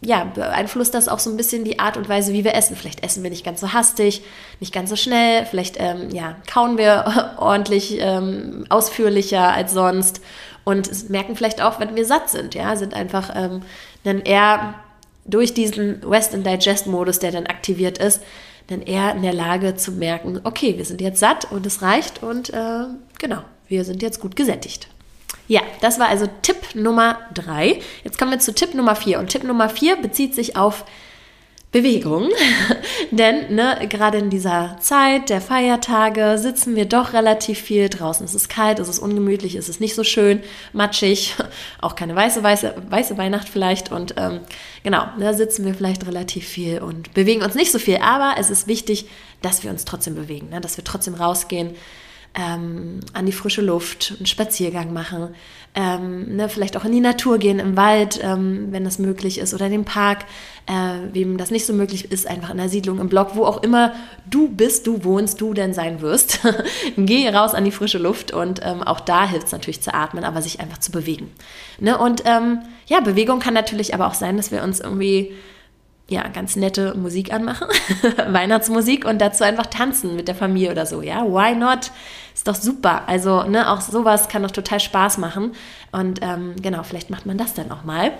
ja, 0.00 0.24
beeinflusst 0.24 0.94
das 0.94 1.08
auch 1.08 1.18
so 1.18 1.30
ein 1.30 1.36
bisschen 1.36 1.64
die 1.64 1.78
Art 1.78 1.96
und 1.96 2.08
Weise, 2.08 2.32
wie 2.32 2.44
wir 2.44 2.54
essen. 2.54 2.76
Vielleicht 2.76 3.04
essen 3.04 3.22
wir 3.22 3.30
nicht 3.30 3.44
ganz 3.44 3.60
so 3.60 3.72
hastig, 3.72 4.22
nicht 4.60 4.72
ganz 4.72 4.90
so 4.90 4.96
schnell, 4.96 5.46
vielleicht 5.46 5.76
ähm, 5.78 6.10
ja, 6.10 6.36
kauen 6.52 6.78
wir 6.78 7.34
ordentlich 7.38 7.98
ähm, 8.00 8.64
ausführlicher 8.68 9.52
als 9.52 9.72
sonst 9.72 10.20
und 10.64 11.10
merken 11.10 11.36
vielleicht 11.36 11.62
auch, 11.62 11.78
wenn 11.78 11.94
wir 11.94 12.04
satt 12.04 12.28
sind, 12.30 12.54
ja, 12.54 12.74
sind 12.76 12.94
einfach 12.94 13.30
ähm, 13.34 13.62
dann 14.04 14.20
eher 14.20 14.74
durch 15.24 15.54
diesen 15.54 16.02
Western 16.08 16.42
Digest 16.42 16.86
Modus, 16.86 17.18
der 17.18 17.32
dann 17.32 17.46
aktiviert 17.46 17.98
ist, 17.98 18.22
dann 18.68 18.82
eher 18.82 19.14
in 19.14 19.22
der 19.22 19.32
Lage 19.32 19.76
zu 19.76 19.92
merken, 19.92 20.40
okay, 20.44 20.76
wir 20.76 20.84
sind 20.84 21.00
jetzt 21.00 21.20
satt 21.20 21.50
und 21.50 21.66
es 21.66 21.82
reicht 21.82 22.22
und 22.22 22.50
äh, 22.50 22.84
genau, 23.18 23.42
wir 23.68 23.84
sind 23.84 24.02
jetzt 24.02 24.20
gut 24.20 24.36
gesättigt. 24.36 24.88
Ja, 25.48 25.60
das 25.80 25.98
war 25.98 26.08
also 26.08 26.26
Tipp 26.42 26.74
Nummer 26.74 27.18
drei. 27.32 27.80
Jetzt 28.04 28.18
kommen 28.18 28.32
wir 28.32 28.38
zu 28.38 28.54
Tipp 28.54 28.74
Nummer 28.74 28.96
vier. 28.96 29.18
Und 29.18 29.28
Tipp 29.28 29.44
Nummer 29.44 29.68
vier 29.68 29.96
bezieht 29.96 30.34
sich 30.34 30.56
auf 30.56 30.84
Bewegung. 31.72 32.30
Denn 33.10 33.54
ne, 33.54 33.86
gerade 33.88 34.18
in 34.18 34.30
dieser 34.30 34.76
Zeit 34.80 35.28
der 35.28 35.40
Feiertage 35.40 36.38
sitzen 36.38 36.74
wir 36.74 36.86
doch 36.86 37.12
relativ 37.12 37.60
viel 37.60 37.88
draußen. 37.88 38.24
Es 38.24 38.34
ist 38.34 38.48
kalt, 38.48 38.78
es 38.78 38.88
ist 38.88 38.98
ungemütlich, 38.98 39.54
es 39.56 39.68
ist 39.68 39.80
nicht 39.80 39.94
so 39.94 40.02
schön, 40.02 40.42
matschig, 40.72 41.34
auch 41.80 41.94
keine 41.94 42.16
weiße, 42.16 42.42
weiße, 42.42 42.74
weiße 42.88 43.18
Weihnacht 43.18 43.48
vielleicht. 43.48 43.92
Und 43.92 44.14
ähm, 44.16 44.40
genau, 44.82 45.06
da 45.20 45.34
sitzen 45.34 45.64
wir 45.64 45.74
vielleicht 45.74 46.06
relativ 46.06 46.48
viel 46.48 46.80
und 46.80 47.14
bewegen 47.14 47.42
uns 47.42 47.54
nicht 47.54 47.72
so 47.72 47.78
viel. 47.78 47.98
Aber 47.98 48.34
es 48.38 48.50
ist 48.50 48.66
wichtig, 48.66 49.06
dass 49.42 49.62
wir 49.62 49.70
uns 49.70 49.84
trotzdem 49.84 50.14
bewegen, 50.14 50.48
ne? 50.48 50.60
dass 50.60 50.76
wir 50.76 50.84
trotzdem 50.84 51.14
rausgehen 51.14 51.74
ähm, 52.36 53.00
an 53.14 53.26
die 53.26 53.32
frische 53.32 53.62
Luft, 53.62 54.14
einen 54.18 54.26
Spaziergang 54.26 54.92
machen, 54.92 55.34
ähm, 55.74 56.36
ne, 56.36 56.48
vielleicht 56.48 56.76
auch 56.76 56.84
in 56.84 56.92
die 56.92 57.00
Natur 57.00 57.38
gehen, 57.38 57.58
im 57.58 57.76
Wald, 57.76 58.20
ähm, 58.22 58.68
wenn 58.70 58.84
das 58.84 58.98
möglich 58.98 59.38
ist, 59.38 59.54
oder 59.54 59.66
in 59.66 59.72
den 59.72 59.84
Park, 59.84 60.24
äh, 60.66 61.12
wem 61.12 61.38
das 61.38 61.50
nicht 61.50 61.64
so 61.64 61.72
möglich 61.72 62.12
ist, 62.12 62.26
einfach 62.26 62.50
in 62.50 62.58
der 62.58 62.68
Siedlung, 62.68 63.00
im 63.00 63.08
Block, 63.08 63.36
wo 63.36 63.44
auch 63.44 63.62
immer 63.62 63.94
du 64.28 64.48
bist, 64.48 64.86
du 64.86 65.02
wohnst, 65.04 65.40
du 65.40 65.54
denn 65.54 65.72
sein 65.72 66.02
wirst. 66.02 66.40
Geh 66.96 67.28
raus 67.28 67.54
an 67.54 67.64
die 67.64 67.70
frische 67.70 67.98
Luft 67.98 68.32
und 68.32 68.60
ähm, 68.62 68.82
auch 68.82 69.00
da 69.00 69.28
hilft 69.28 69.46
es 69.46 69.52
natürlich 69.52 69.80
zu 69.80 69.94
atmen, 69.94 70.24
aber 70.24 70.42
sich 70.42 70.60
einfach 70.60 70.78
zu 70.78 70.92
bewegen. 70.92 71.32
Ne? 71.78 71.96
Und 71.96 72.22
ähm, 72.26 72.60
ja, 72.86 73.00
Bewegung 73.00 73.38
kann 73.40 73.54
natürlich 73.54 73.94
aber 73.94 74.06
auch 74.06 74.14
sein, 74.14 74.36
dass 74.36 74.50
wir 74.50 74.62
uns 74.62 74.80
irgendwie 74.80 75.34
ja, 76.08 76.28
ganz 76.28 76.54
nette 76.54 76.94
Musik 76.94 77.32
anmachen, 77.32 77.66
Weihnachtsmusik 78.28 79.04
und 79.04 79.20
dazu 79.20 79.42
einfach 79.42 79.66
tanzen 79.66 80.14
mit 80.14 80.28
der 80.28 80.36
Familie 80.36 80.70
oder 80.70 80.86
so, 80.86 81.02
ja, 81.02 81.24
why 81.24 81.56
not? 81.56 81.90
Ist 82.32 82.46
doch 82.46 82.54
super. 82.54 83.08
Also, 83.08 83.42
ne, 83.42 83.70
auch 83.70 83.80
sowas 83.80 84.28
kann 84.28 84.42
doch 84.42 84.52
total 84.52 84.78
Spaß 84.78 85.18
machen 85.18 85.52
und 85.90 86.20
ähm, 86.22 86.54
genau, 86.62 86.84
vielleicht 86.84 87.10
macht 87.10 87.26
man 87.26 87.38
das 87.38 87.54
dann 87.54 87.72
auch 87.72 87.82
mal. 87.82 88.12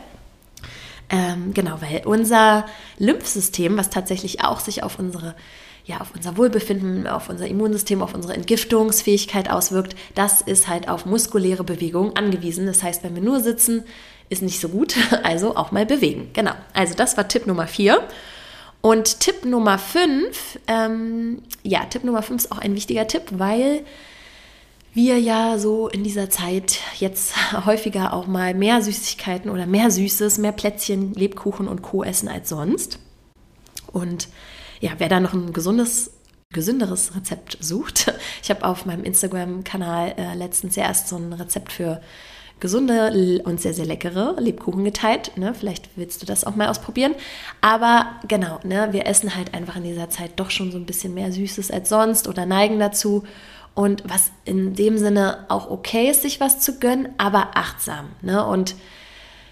Ähm, 1.09 1.55
genau, 1.55 1.79
weil 1.81 2.03
unser 2.05 2.67
Lymphsystem, 2.99 3.77
was 3.77 3.91
tatsächlich 3.91 4.43
auch 4.43 4.59
sich 4.59 4.83
auf 4.83 4.99
unsere 4.99 5.37
ja, 5.85 6.01
auf 6.01 6.11
unser 6.17 6.37
Wohlbefinden, 6.37 7.07
auf 7.07 7.29
unser 7.29 7.47
Immunsystem, 7.47 8.03
auf 8.03 8.13
unsere 8.13 8.35
Entgiftungsfähigkeit 8.35 9.49
auswirkt, 9.49 9.95
das 10.17 10.41
ist 10.41 10.67
halt 10.67 10.89
auf 10.89 11.07
muskuläre 11.07 11.63
Bewegung 11.63 12.17
angewiesen. 12.17 12.67
Das 12.67 12.83
heißt, 12.83 13.05
wenn 13.05 13.15
wir 13.15 13.23
nur 13.23 13.39
sitzen, 13.39 13.85
ist 14.29 14.43
nicht 14.43 14.61
so 14.61 14.69
gut, 14.69 14.97
also 15.23 15.57
auch 15.57 15.73
mal 15.73 15.87
bewegen. 15.87 16.31
Genau, 16.33 16.53
also 16.73 16.95
das 16.95 17.17
war 17.17 17.29
Tipp 17.29 17.47
Nummer 17.47 17.67
4. 17.67 18.03
Und 18.81 19.21
Tipp 19.21 19.45
Nummer 19.45 19.79
5, 19.79 20.61
ähm, 20.69 21.43
ja, 21.63 21.85
Tipp 21.87 22.05
Nummer 22.05 22.23
5 22.23 22.45
ist 22.45 22.53
auch 22.53 22.59
ein 22.59 22.75
wichtiger 22.75 23.07
Tipp, 23.09 23.23
weil 23.33 23.83
wir 24.93 25.19
ja 25.19 25.59
so 25.59 25.89
in 25.89 26.05
dieser 26.05 26.31
Zeit 26.31 26.79
jetzt 26.99 27.35
häufiger 27.67 28.13
auch 28.13 28.27
mal 28.27 28.55
mehr 28.55 28.81
Süßigkeiten 28.83 29.51
oder 29.51 29.67
mehr 29.67 29.91
Süßes, 29.91 30.39
mehr 30.39 30.53
Plätzchen, 30.53 31.15
Lebkuchen 31.15 31.69
und 31.69 31.83
Co. 31.83 32.05
essen 32.05 32.29
als 32.29 32.49
sonst. 32.49 32.99
Und 33.93 34.29
ja, 34.81 34.93
wer 34.99 35.09
da 35.09 35.21
noch 35.21 35.33
ein 35.33 35.53
gesundes 35.53 36.13
gesünderes 36.53 37.15
Rezept 37.15 37.59
sucht. 37.61 38.13
Ich 38.43 38.51
habe 38.51 38.65
auf 38.65 38.87
meinem 38.87 39.03
Instagram-Kanal 39.03 40.15
äh, 40.17 40.35
letztens 40.35 40.77
erst 40.77 41.09
so 41.09 41.17
ein 41.17 41.33
Rezept 41.33 41.73
für 41.73 42.01
gesunde 42.59 43.43
und 43.45 43.61
sehr, 43.61 43.75
sehr 43.75 43.85
leckere 43.85 44.35
Lebkuchen 44.39 44.85
geteilt. 44.85 45.37
Ne? 45.37 45.55
Vielleicht 45.55 45.91
willst 45.97 46.23
du 46.23 46.27
das 46.27 46.45
auch 46.45 46.57
mal 46.57 46.69
ausprobieren. 46.69 47.15
Aber 47.61 48.07
genau, 48.29 48.61
ne? 48.65 48.89
wir 48.93 49.07
essen 49.07 49.37
halt 49.37 49.55
einfach 49.55 49.77
in 49.77 49.85
dieser 49.85 50.09
Zeit 50.09 50.33
doch 50.37 50.51
schon 50.51 50.73
so 50.73 50.79
ein 50.79 50.87
bisschen 50.87 51.13
mehr 51.15 51.33
Süßes 51.33 51.71
als 51.71 51.89
sonst 51.89 52.29
oder 52.29 52.47
neigen 52.47 52.79
dazu. 52.79 53.25
Und 53.75 54.03
was 54.07 54.31
in 54.47 54.75
dem 54.75 54.97
Sinne 54.97 55.45
auch 55.49 55.71
okay 55.71 56.11
ist, 56.11 56.23
sich 56.23 56.41
was 56.41 56.61
zu 56.61 56.79
gönnen, 56.79 57.11
aber 57.19 57.51
achtsam. 57.55 58.07
Ne? 58.23 58.45
Und 58.45 58.75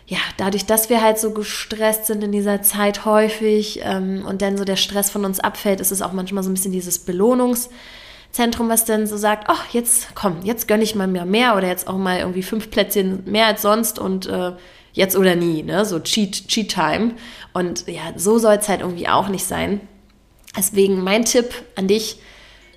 ja, 0.06 0.18
dadurch, 0.38 0.64
dass 0.64 0.88
wir 0.88 1.02
halt 1.02 1.18
so 1.18 1.32
gestresst 1.32 2.06
sind 2.06 2.24
in 2.24 2.32
dieser 2.32 2.62
Zeit 2.62 3.04
häufig 3.04 3.80
ähm, 3.82 4.24
und 4.26 4.40
dann 4.40 4.56
so 4.56 4.64
der 4.64 4.76
Stress 4.76 5.10
von 5.10 5.26
uns 5.26 5.40
abfällt, 5.40 5.80
ist 5.80 5.92
es 5.92 6.00
auch 6.00 6.12
manchmal 6.12 6.42
so 6.42 6.50
ein 6.50 6.54
bisschen 6.54 6.72
dieses 6.72 7.06
Belohnungs- 7.06 7.68
Zentrum, 8.34 8.68
was 8.68 8.84
dann 8.84 9.06
so 9.06 9.16
sagt, 9.16 9.44
ach, 9.46 9.68
jetzt 9.70 10.16
komm, 10.16 10.40
jetzt 10.42 10.66
gönne 10.66 10.82
ich 10.82 10.96
mal 10.96 11.06
mehr, 11.06 11.24
mehr 11.24 11.56
oder 11.56 11.68
jetzt 11.68 11.86
auch 11.86 11.96
mal 11.96 12.18
irgendwie 12.18 12.42
fünf 12.42 12.68
Plätzchen 12.68 13.22
mehr 13.26 13.46
als 13.46 13.62
sonst 13.62 14.00
und 14.00 14.26
äh, 14.26 14.52
jetzt 14.92 15.16
oder 15.16 15.36
nie, 15.36 15.62
ne? 15.62 15.84
So 15.84 16.00
Cheat, 16.00 16.48
Cheat 16.48 16.68
Time. 16.68 17.14
Und 17.52 17.86
ja, 17.86 18.02
so 18.16 18.38
soll 18.38 18.54
es 18.54 18.68
halt 18.68 18.80
irgendwie 18.80 19.06
auch 19.06 19.28
nicht 19.28 19.44
sein. 19.44 19.80
Deswegen 20.56 21.04
mein 21.04 21.24
Tipp 21.24 21.54
an 21.76 21.86
dich, 21.86 22.18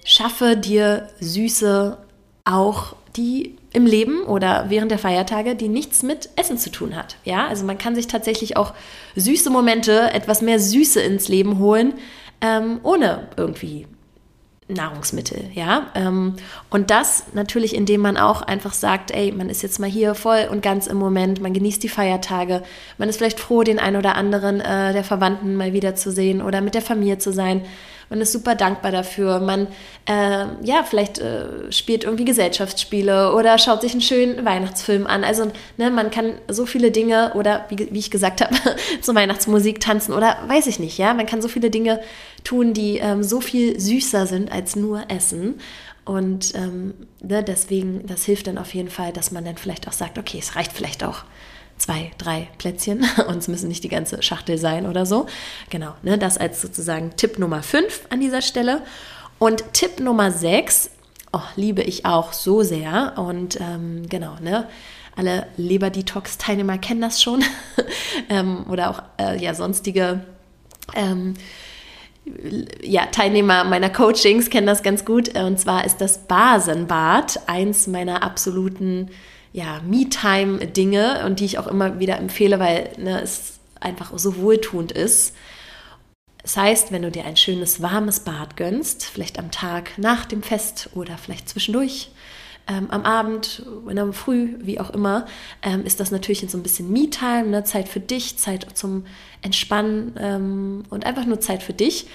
schaffe 0.06 0.58
dir 0.58 1.10
Süße 1.20 1.98
auch, 2.46 2.96
die 3.16 3.56
im 3.74 3.88
Leben 3.88 4.26
oder 4.26 4.66
während 4.70 4.92
der 4.92 5.00
Feiertage, 5.00 5.56
die 5.56 5.70
nichts 5.70 6.04
mit 6.04 6.30
Essen 6.36 6.60
zu 6.60 6.70
tun 6.70 6.96
hat. 6.96 7.18
Ja, 7.24 7.48
also 7.48 7.66
man 7.66 7.80
kann 7.80 7.96
sich 7.96 8.06
tatsächlich 8.06 8.58
auch 8.58 8.76
süße 9.16 9.50
Momente, 9.50 10.14
etwas 10.14 10.44
mehr 10.44 10.60
Süße 10.60 11.02
ins 11.02 11.28
Leben 11.30 11.58
holen, 11.58 11.96
ähm, 12.42 12.80
ohne 12.84 13.30
irgendwie 13.38 13.88
Nahrungsmittel, 14.70 15.50
ja. 15.54 15.88
Ähm, 15.96 16.36
und 16.70 16.92
das 16.92 17.24
natürlich, 17.34 17.74
indem 17.74 18.02
man 18.02 18.18
auch 18.18 18.42
einfach 18.42 18.74
sagt, 18.74 19.12
ey, 19.12 19.32
man 19.32 19.50
ist 19.50 19.62
jetzt 19.64 19.80
mal 19.80 19.90
hier 19.90 20.14
voll 20.14 20.48
und 20.52 20.62
ganz 20.62 20.88
im 20.88 20.98
Moment, 20.98 21.42
man 21.42 21.54
genießt 21.54 21.82
die 21.82 21.90
Feiertage, 21.90 22.64
man 22.98 23.08
ist 23.08 23.18
vielleicht 23.18 23.40
froh, 23.40 23.64
den 23.64 23.80
einen 23.80 23.96
oder 23.96 24.16
anderen 24.16 24.60
äh, 24.60 24.92
der 24.92 25.06
Verwandten 25.06 25.56
mal 25.56 25.72
wieder 25.72 25.96
zu 25.96 26.12
sehen 26.12 26.42
oder 26.42 26.60
mit 26.60 26.76
der 26.76 26.82
Familie 26.82 27.18
zu 27.18 27.32
sein 27.32 27.62
man 28.10 28.22
ist 28.22 28.32
super 28.32 28.56
dankbar 28.56 28.92
dafür, 28.92 29.40
man 29.40 29.68
äh, 30.06 30.46
ja 30.64 30.84
vielleicht 30.84 31.20
äh, 31.20 31.72
spielt 31.72 32.04
irgendwie 32.04 32.26
Gesellschaftsspiele 32.26 33.34
oder 33.34 33.58
schaut 33.58 33.82
sich 33.82 33.92
einen 33.92 34.02
schönen 34.02 34.46
Weihnachtsfilm 34.46 35.08
an. 35.08 35.24
Also 35.24 35.52
ne, 35.78 35.92
man 35.92 36.12
kann 36.12 36.34
so 36.48 36.66
viele 36.66 36.92
Dinge 36.92 37.34
oder 37.36 37.66
wie, 37.70 37.90
wie 37.92 38.00
ich 38.00 38.12
gesagt 38.12 38.42
habe, 38.42 38.56
zur 39.02 39.16
Weihnachtsmusik 39.16 39.80
tanzen 39.80 40.14
oder 40.14 40.38
weiß 40.48 40.68
ich 40.68 40.80
nicht, 40.80 40.98
ja, 40.98 41.14
man 41.14 41.26
kann 41.26 41.42
so 41.42 41.48
viele 41.48 41.70
Dinge 41.70 42.00
tun, 42.44 42.74
die 42.74 42.98
ähm, 42.98 43.24
so 43.24 43.42
viel 43.42 43.80
süßer 43.80 44.28
sind 44.28 44.52
als 44.52 44.76
nur 44.76 45.04
Essen. 45.10 45.56
Und 46.06 46.56
ähm, 46.56 46.94
ne, 47.22 47.44
deswegen, 47.44 48.06
das 48.08 48.24
hilft 48.24 48.48
dann 48.48 48.58
auf 48.58 48.74
jeden 48.74 48.90
Fall, 48.90 49.12
dass 49.12 49.32
man 49.32 49.44
dann 49.44 49.58
vielleicht 49.58 49.90
auch 49.90 49.94
sagt, 49.94 50.18
okay, 50.18 50.38
es 50.40 50.56
reicht 50.56 50.72
vielleicht 50.72 51.04
auch 51.04 51.26
zwei, 51.78 52.12
drei 52.18 52.50
Plätzchen 52.58 53.06
und 53.28 53.38
es 53.38 53.48
müssen 53.48 53.68
nicht 53.68 53.84
die 53.84 53.90
ganze 53.90 54.22
Schachtel 54.22 54.58
sein 54.58 54.86
oder 54.86 55.06
so. 55.06 55.28
Genau, 55.70 55.94
ne, 56.04 56.18
das 56.18 56.38
als 56.38 56.62
sozusagen 56.62 57.16
Tipp 57.16 57.40
Nummer 57.40 57.64
5 57.64 58.08
an 58.10 58.20
dieser 58.20 58.42
Stelle. 58.42 58.82
Und 59.40 59.74
Tipp 59.74 60.00
Nummer 60.00 60.32
6, 60.32 60.90
oh, 61.34 61.42
liebe 61.56 61.84
ich 61.84 62.06
auch 62.06 62.34
so 62.34 62.64
sehr 62.64 63.14
und 63.18 63.60
ähm, 63.62 64.08
genau, 64.10 64.36
ne, 64.42 64.68
alle 65.16 65.48
Leber-Detox-Teilnehmer 65.58 66.78
kennen 66.78 67.02
das 67.02 67.22
schon 67.22 67.44
ähm, 68.30 68.66
oder 68.70 68.90
auch 68.90 69.04
äh, 69.20 69.38
ja, 69.42 69.54
sonstige 69.54 70.22
ähm, 70.96 71.34
ja, 72.82 73.06
Teilnehmer 73.08 73.64
meiner 73.64 73.90
Coachings 73.90 74.50
kennen 74.50 74.68
das 74.68 74.84
ganz 74.84 75.06
gut. 75.06 75.36
Und 75.38 75.60
zwar 75.60 75.86
ist 75.86 76.02
das 76.02 76.20
Basenbad 76.28 77.40
eins 77.48 77.88
meiner 77.88 78.24
absoluten 78.24 79.10
ja, 79.58 79.82
Me-Time-Dinge 79.84 81.26
und 81.26 81.40
die 81.40 81.46
ich 81.46 81.58
auch 81.58 81.66
immer 81.66 82.00
wieder 82.00 82.20
empfehle, 82.20 82.60
weil 82.60 82.92
ne, 83.00 83.20
es 83.24 83.54
einfach 83.80 84.16
so 84.16 84.38
wohltuend 84.38 84.92
ist. 84.92 85.36
Das 86.44 86.58
heißt, 86.58 86.92
wenn 86.92 87.02
du 87.02 87.10
dir 87.10 87.26
ein 87.26 87.38
schönes 87.38 87.82
warmes 87.82 88.20
Bad 88.20 88.56
gönnst, 88.56 89.06
vielleicht 89.06 89.40
am 89.40 89.50
Tag 89.50 89.98
nach 89.98 90.26
dem 90.26 90.44
Fest 90.44 90.92
oder 90.94 91.18
vielleicht 91.18 91.50
zwischendurch, 91.50 92.12
ähm, 92.68 92.92
am 92.92 93.02
Abend, 93.02 93.66
in 93.90 93.96
der 93.96 94.14
Früh, 94.14 94.58
wie 94.60 94.80
auch 94.80 94.92
immer, 94.92 95.26
ähm, 95.64 95.84
ist 95.86 96.00
das 96.00 96.12
natürlich 96.12 96.46
so 96.48 96.58
ein 96.60 96.64
bisschen 96.64 96.92
Me-Time, 96.92 97.48
ne? 97.48 97.64
Zeit 97.64 97.90
für 97.90 98.00
dich, 98.00 98.38
Zeit 98.38 98.68
zum 98.76 99.06
Entspannen 99.42 100.14
ähm, 100.20 100.84
und 100.92 101.04
einfach 101.04 101.26
nur 101.26 101.40
Zeit 101.40 101.64
für 101.64 101.74
dich. 101.74 102.06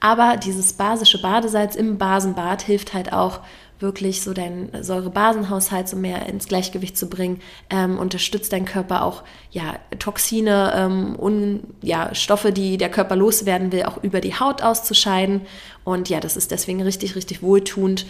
Aber 0.00 0.36
dieses 0.36 0.72
basische 0.72 1.22
Badesalz 1.22 1.76
im 1.76 1.96
Basenbad 1.96 2.62
hilft 2.62 2.92
halt 2.92 3.12
auch 3.12 3.40
wirklich 3.80 4.22
so 4.22 4.32
deinen 4.32 4.70
Säurebasenhaushalt 4.82 5.88
so 5.88 5.96
mehr 5.96 6.26
ins 6.26 6.48
Gleichgewicht 6.48 6.96
zu 6.96 7.08
bringen, 7.08 7.40
ähm, 7.70 7.98
unterstützt 7.98 8.52
dein 8.52 8.64
Körper 8.64 9.04
auch 9.04 9.22
ja 9.50 9.76
Toxine 9.98 10.72
ähm, 10.74 11.16
und 11.16 11.62
ja 11.82 12.14
Stoffe, 12.14 12.52
die 12.52 12.76
der 12.76 12.90
Körper 12.90 13.16
loswerden 13.16 13.70
will, 13.70 13.84
auch 13.84 14.02
über 14.02 14.20
die 14.20 14.34
Haut 14.34 14.62
auszuscheiden. 14.62 15.42
Und 15.84 16.08
ja, 16.08 16.20
das 16.20 16.36
ist 16.36 16.50
deswegen 16.50 16.82
richtig, 16.82 17.14
richtig 17.14 17.42
wohltuend. 17.42 18.06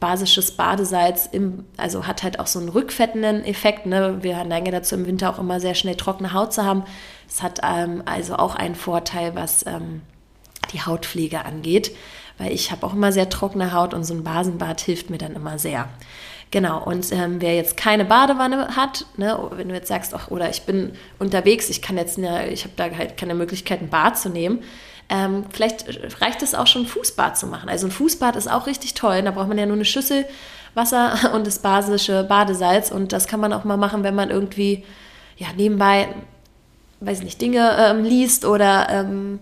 Basisches 0.00 0.52
Badesalz 0.52 1.28
im, 1.30 1.64
also 1.76 2.06
hat 2.06 2.22
halt 2.22 2.38
auch 2.38 2.46
so 2.46 2.60
einen 2.60 2.68
rückfettenden 2.68 3.44
Effekt. 3.44 3.86
Ne? 3.86 4.18
Wir 4.20 4.44
neigen 4.44 4.70
dazu, 4.70 4.94
im 4.94 5.06
Winter 5.06 5.30
auch 5.30 5.40
immer 5.40 5.58
sehr 5.58 5.74
schnell 5.74 5.96
trockene 5.96 6.32
Haut 6.32 6.52
zu 6.52 6.64
haben. 6.64 6.84
Es 7.28 7.42
hat 7.42 7.60
ähm, 7.64 8.02
also 8.04 8.36
auch 8.36 8.54
einen 8.54 8.76
Vorteil, 8.76 9.34
was 9.34 9.66
ähm, 9.66 10.02
die 10.72 10.82
Hautpflege 10.82 11.44
angeht 11.44 11.92
weil 12.38 12.52
ich 12.52 12.70
habe 12.70 12.86
auch 12.86 12.94
immer 12.94 13.12
sehr 13.12 13.28
trockene 13.28 13.72
Haut 13.72 13.94
und 13.94 14.04
so 14.04 14.14
ein 14.14 14.24
Basenbad 14.24 14.80
hilft 14.80 15.10
mir 15.10 15.18
dann 15.18 15.34
immer 15.34 15.58
sehr. 15.58 15.88
Genau, 16.50 16.82
und 16.82 17.12
ähm, 17.12 17.40
wer 17.40 17.54
jetzt 17.54 17.76
keine 17.76 18.06
Badewanne 18.06 18.74
hat, 18.74 19.04
ne, 19.18 19.38
wenn 19.52 19.68
du 19.68 19.74
jetzt 19.74 19.88
sagst, 19.88 20.14
ach, 20.14 20.28
oder 20.30 20.48
ich 20.48 20.62
bin 20.62 20.92
unterwegs, 21.18 21.68
ich 21.68 21.82
kann 21.82 21.98
jetzt, 21.98 22.16
ne, 22.16 22.48
ich 22.48 22.64
habe 22.64 22.72
da 22.76 22.84
halt 22.96 23.18
keine 23.18 23.34
Möglichkeit, 23.34 23.82
ein 23.82 23.90
Bad 23.90 24.16
zu 24.16 24.30
nehmen, 24.30 24.62
ähm, 25.10 25.44
vielleicht 25.50 25.86
reicht 26.22 26.42
es 26.42 26.54
auch 26.54 26.66
schon, 26.66 26.82
ein 26.82 26.88
Fußbad 26.88 27.36
zu 27.36 27.46
machen. 27.46 27.68
Also 27.68 27.86
ein 27.86 27.90
Fußbad 27.90 28.36
ist 28.36 28.50
auch 28.50 28.66
richtig 28.66 28.94
toll, 28.94 29.20
da 29.22 29.30
braucht 29.30 29.48
man 29.48 29.58
ja 29.58 29.66
nur 29.66 29.76
eine 29.76 29.84
Schüssel 29.84 30.24
Wasser 30.74 31.32
und 31.34 31.46
das 31.46 31.58
basische 31.58 32.24
Badesalz 32.24 32.90
und 32.90 33.12
das 33.12 33.26
kann 33.26 33.40
man 33.40 33.52
auch 33.52 33.64
mal 33.64 33.76
machen, 33.76 34.02
wenn 34.02 34.14
man 34.14 34.30
irgendwie, 34.30 34.84
ja, 35.36 35.48
nebenbei, 35.54 36.08
weiß 37.00 37.22
nicht, 37.22 37.40
Dinge 37.42 37.76
ähm, 37.78 38.04
liest 38.04 38.46
oder 38.46 38.88
ähm, 38.90 39.38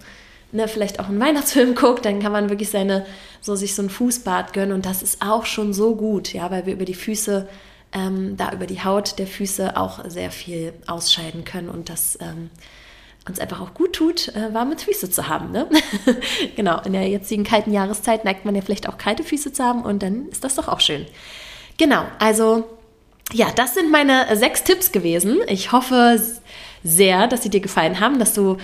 ne, 0.52 0.68
vielleicht 0.68 1.00
auch 1.00 1.08
einen 1.08 1.20
Weihnachtsfilm 1.20 1.74
guckt, 1.76 2.04
dann 2.04 2.20
kann 2.20 2.32
man 2.32 2.50
wirklich 2.50 2.70
seine, 2.70 3.06
so 3.40 3.54
sich 3.54 3.74
so 3.74 3.82
ein 3.82 3.90
Fußbad 3.90 4.52
gönnen 4.52 4.72
und 4.72 4.86
das 4.86 5.02
ist 5.02 5.22
auch 5.22 5.46
schon 5.46 5.72
so 5.72 5.96
gut, 5.96 6.32
ja, 6.32 6.50
weil 6.50 6.66
wir 6.66 6.74
über 6.74 6.84
die 6.84 6.94
Füße, 6.94 7.48
ähm, 7.92 8.36
da 8.36 8.52
über 8.52 8.66
die 8.66 8.82
Haut 8.82 9.18
der 9.18 9.26
Füße 9.26 9.76
auch 9.76 10.04
sehr 10.08 10.30
viel 10.30 10.72
ausscheiden 10.86 11.44
können 11.44 11.68
und 11.68 11.88
das 11.88 12.18
ähm, 12.20 12.50
uns 13.28 13.40
einfach 13.40 13.60
auch 13.60 13.74
gut 13.74 13.92
tut, 13.94 14.28
äh, 14.28 14.54
warme 14.54 14.78
Füße 14.78 15.10
zu 15.10 15.28
haben. 15.28 15.50
Ne? 15.50 15.68
genau, 16.56 16.80
in 16.82 16.92
der 16.92 17.08
jetzigen 17.08 17.44
kalten 17.44 17.72
Jahreszeit 17.72 18.24
neigt 18.24 18.44
man 18.44 18.54
ja 18.54 18.62
vielleicht 18.62 18.88
auch 18.88 18.98
kalte 18.98 19.24
Füße 19.24 19.52
zu 19.52 19.64
haben 19.64 19.82
und 19.82 20.02
dann 20.02 20.28
ist 20.28 20.44
das 20.44 20.54
doch 20.54 20.68
auch 20.68 20.80
schön. 20.80 21.06
Genau, 21.78 22.04
also 22.18 22.64
ja, 23.32 23.48
das 23.54 23.74
sind 23.74 23.90
meine 23.90 24.34
sechs 24.36 24.62
Tipps 24.62 24.92
gewesen. 24.92 25.40
Ich 25.48 25.72
hoffe 25.72 26.20
sehr, 26.84 27.26
dass 27.26 27.42
sie 27.42 27.50
dir 27.50 27.60
gefallen 27.60 27.98
haben, 27.98 28.18
dass 28.18 28.34
du 28.34 28.56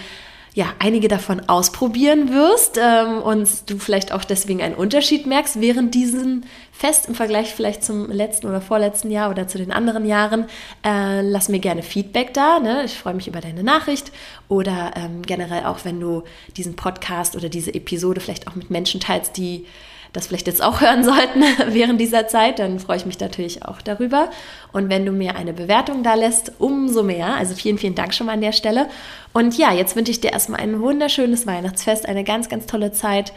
ja, 0.55 0.75
einige 0.79 1.09
davon 1.09 1.49
ausprobieren 1.49 2.31
wirst 2.31 2.79
ähm, 2.79 3.23
und 3.23 3.71
du 3.71 3.79
vielleicht 3.79 4.13
auch 4.13 4.23
deswegen 4.23 4.61
einen 4.61 4.75
Unterschied 4.75 5.27
merkst 5.27 5.63
während 5.63 5.95
diesem 5.95 6.43
Fest 6.73 7.07
im 7.07 7.15
Vergleich 7.15 7.55
vielleicht 7.55 7.83
zum 7.83 8.11
letzten 8.11 8.49
oder 8.49 8.61
vorletzten 8.61 9.11
Jahr 9.11 9.31
oder 9.31 9.49
zu 9.49 9.57
den 9.57 9.73
anderen 9.73 10.05
Jahren. 10.05 10.47
Äh, 10.85 11.23
lass 11.23 11.49
mir 11.49 11.59
gerne 11.59 11.83
Feedback 11.83 12.35
da. 12.35 12.59
Ne? 12.59 12.85
Ich 12.85 12.99
freue 12.99 13.15
mich 13.15 13.29
über 13.29 13.41
deine 13.41 13.63
Nachricht 13.63 14.13
oder 14.49 14.91
ähm, 14.95 15.23
generell 15.23 15.65
auch, 15.65 15.85
wenn 15.85 16.01
du 16.01 16.23
diesen 16.57 16.77
Podcast 16.77 17.35
oder 17.35 17.49
diese 17.49 17.73
Episode 17.75 18.21
vielleicht 18.21 18.47
auch 18.47 18.55
mit 18.55 18.69
Menschen 18.69 19.01
teilst, 19.01 19.39
die 19.39 19.65
das 20.13 20.27
vielleicht 20.27 20.47
jetzt 20.47 20.63
auch 20.63 20.81
hören 20.81 21.05
sollten 21.05 21.43
während 21.69 22.01
dieser 22.01 22.29
Zeit, 22.29 22.59
dann 22.59 22.79
freue 22.79 22.99
ich 22.99 23.07
mich 23.07 23.19
natürlich 23.19 23.65
auch 23.65 23.81
darüber. 23.81 24.31
Und 24.73 24.91
wenn 24.91 25.07
du 25.07 25.13
mir 25.13 25.37
eine 25.37 25.53
Bewertung 25.53 26.03
da 26.03 26.15
lässt, 26.15 26.53
umso 26.59 27.03
mehr. 27.03 27.35
Also 27.35 27.55
vielen, 27.55 27.79
vielen 27.79 27.95
Dank 27.95 28.13
schon 28.13 28.27
mal 28.27 28.35
an 28.35 28.41
der 28.41 28.53
Stelle. 28.53 28.89
Und 29.33 29.57
ja, 29.57 29.73
jetzt 29.73 29.97
wünsche 29.97 30.11
ich 30.11 30.21
dir 30.21 30.33
erstmal 30.33 30.61
ein 30.61 30.81
wunderschönes 30.81 31.47
Weihnachtsfest, 31.47 32.07
eine 32.07 32.25
ganz, 32.25 32.49
ganz 32.49 32.67
tolle 32.67 32.93
Zeit, 32.93 33.33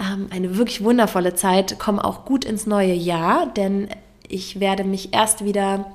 ähm, 0.00 0.28
eine 0.30 0.56
wirklich 0.56 0.82
wundervolle 0.82 1.34
Zeit. 1.34 1.76
Komm 1.78 2.00
auch 2.00 2.24
gut 2.24 2.44
ins 2.44 2.66
neue 2.66 2.94
Jahr, 2.94 3.46
denn 3.46 3.88
ich 4.26 4.58
werde 4.58 4.84
mich 4.84 5.14
erst 5.14 5.44
wieder 5.44 5.92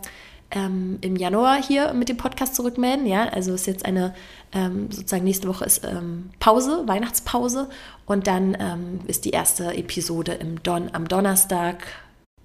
ähm, 0.51 0.97
im 1.01 1.15
Januar 1.15 1.61
hier 1.61 1.93
mit 1.93 2.09
dem 2.09 2.17
Podcast 2.17 2.55
zurückmelden. 2.55 3.05
Ja, 3.05 3.25
also 3.29 3.53
ist 3.53 3.67
jetzt 3.67 3.85
eine 3.85 4.13
ähm, 4.51 4.91
sozusagen 4.91 5.23
nächste 5.23 5.47
Woche 5.47 5.65
ist 5.65 5.85
ähm, 5.85 6.31
Pause, 6.39 6.83
Weihnachtspause 6.87 7.69
und 8.05 8.27
dann 8.27 8.57
ähm, 8.59 9.01
ist 9.07 9.25
die 9.25 9.31
erste 9.31 9.75
Episode 9.75 10.33
im 10.33 10.61
Don 10.63 10.89
am 10.93 11.07
Donnerstag, 11.07 11.83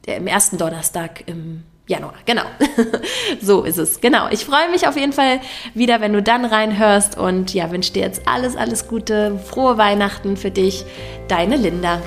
der, 0.06 0.18
im 0.18 0.26
ersten 0.26 0.58
Donnerstag 0.58 1.24
im 1.26 1.64
Januar, 1.86 2.14
genau. 2.24 2.44
so 3.42 3.62
ist 3.62 3.76
es. 3.76 4.00
Genau. 4.00 4.28
Ich 4.30 4.46
freue 4.46 4.70
mich 4.70 4.88
auf 4.88 4.96
jeden 4.96 5.12
Fall 5.12 5.40
wieder, 5.74 6.00
wenn 6.00 6.14
du 6.14 6.22
dann 6.22 6.46
reinhörst 6.46 7.18
und 7.18 7.52
ja, 7.52 7.70
wünsche 7.70 7.92
dir 7.92 8.02
jetzt 8.02 8.26
alles, 8.26 8.56
alles 8.56 8.88
Gute, 8.88 9.38
frohe 9.38 9.76
Weihnachten 9.76 10.38
für 10.38 10.50
dich. 10.50 10.86
Deine 11.28 11.56
Linda. 11.56 12.00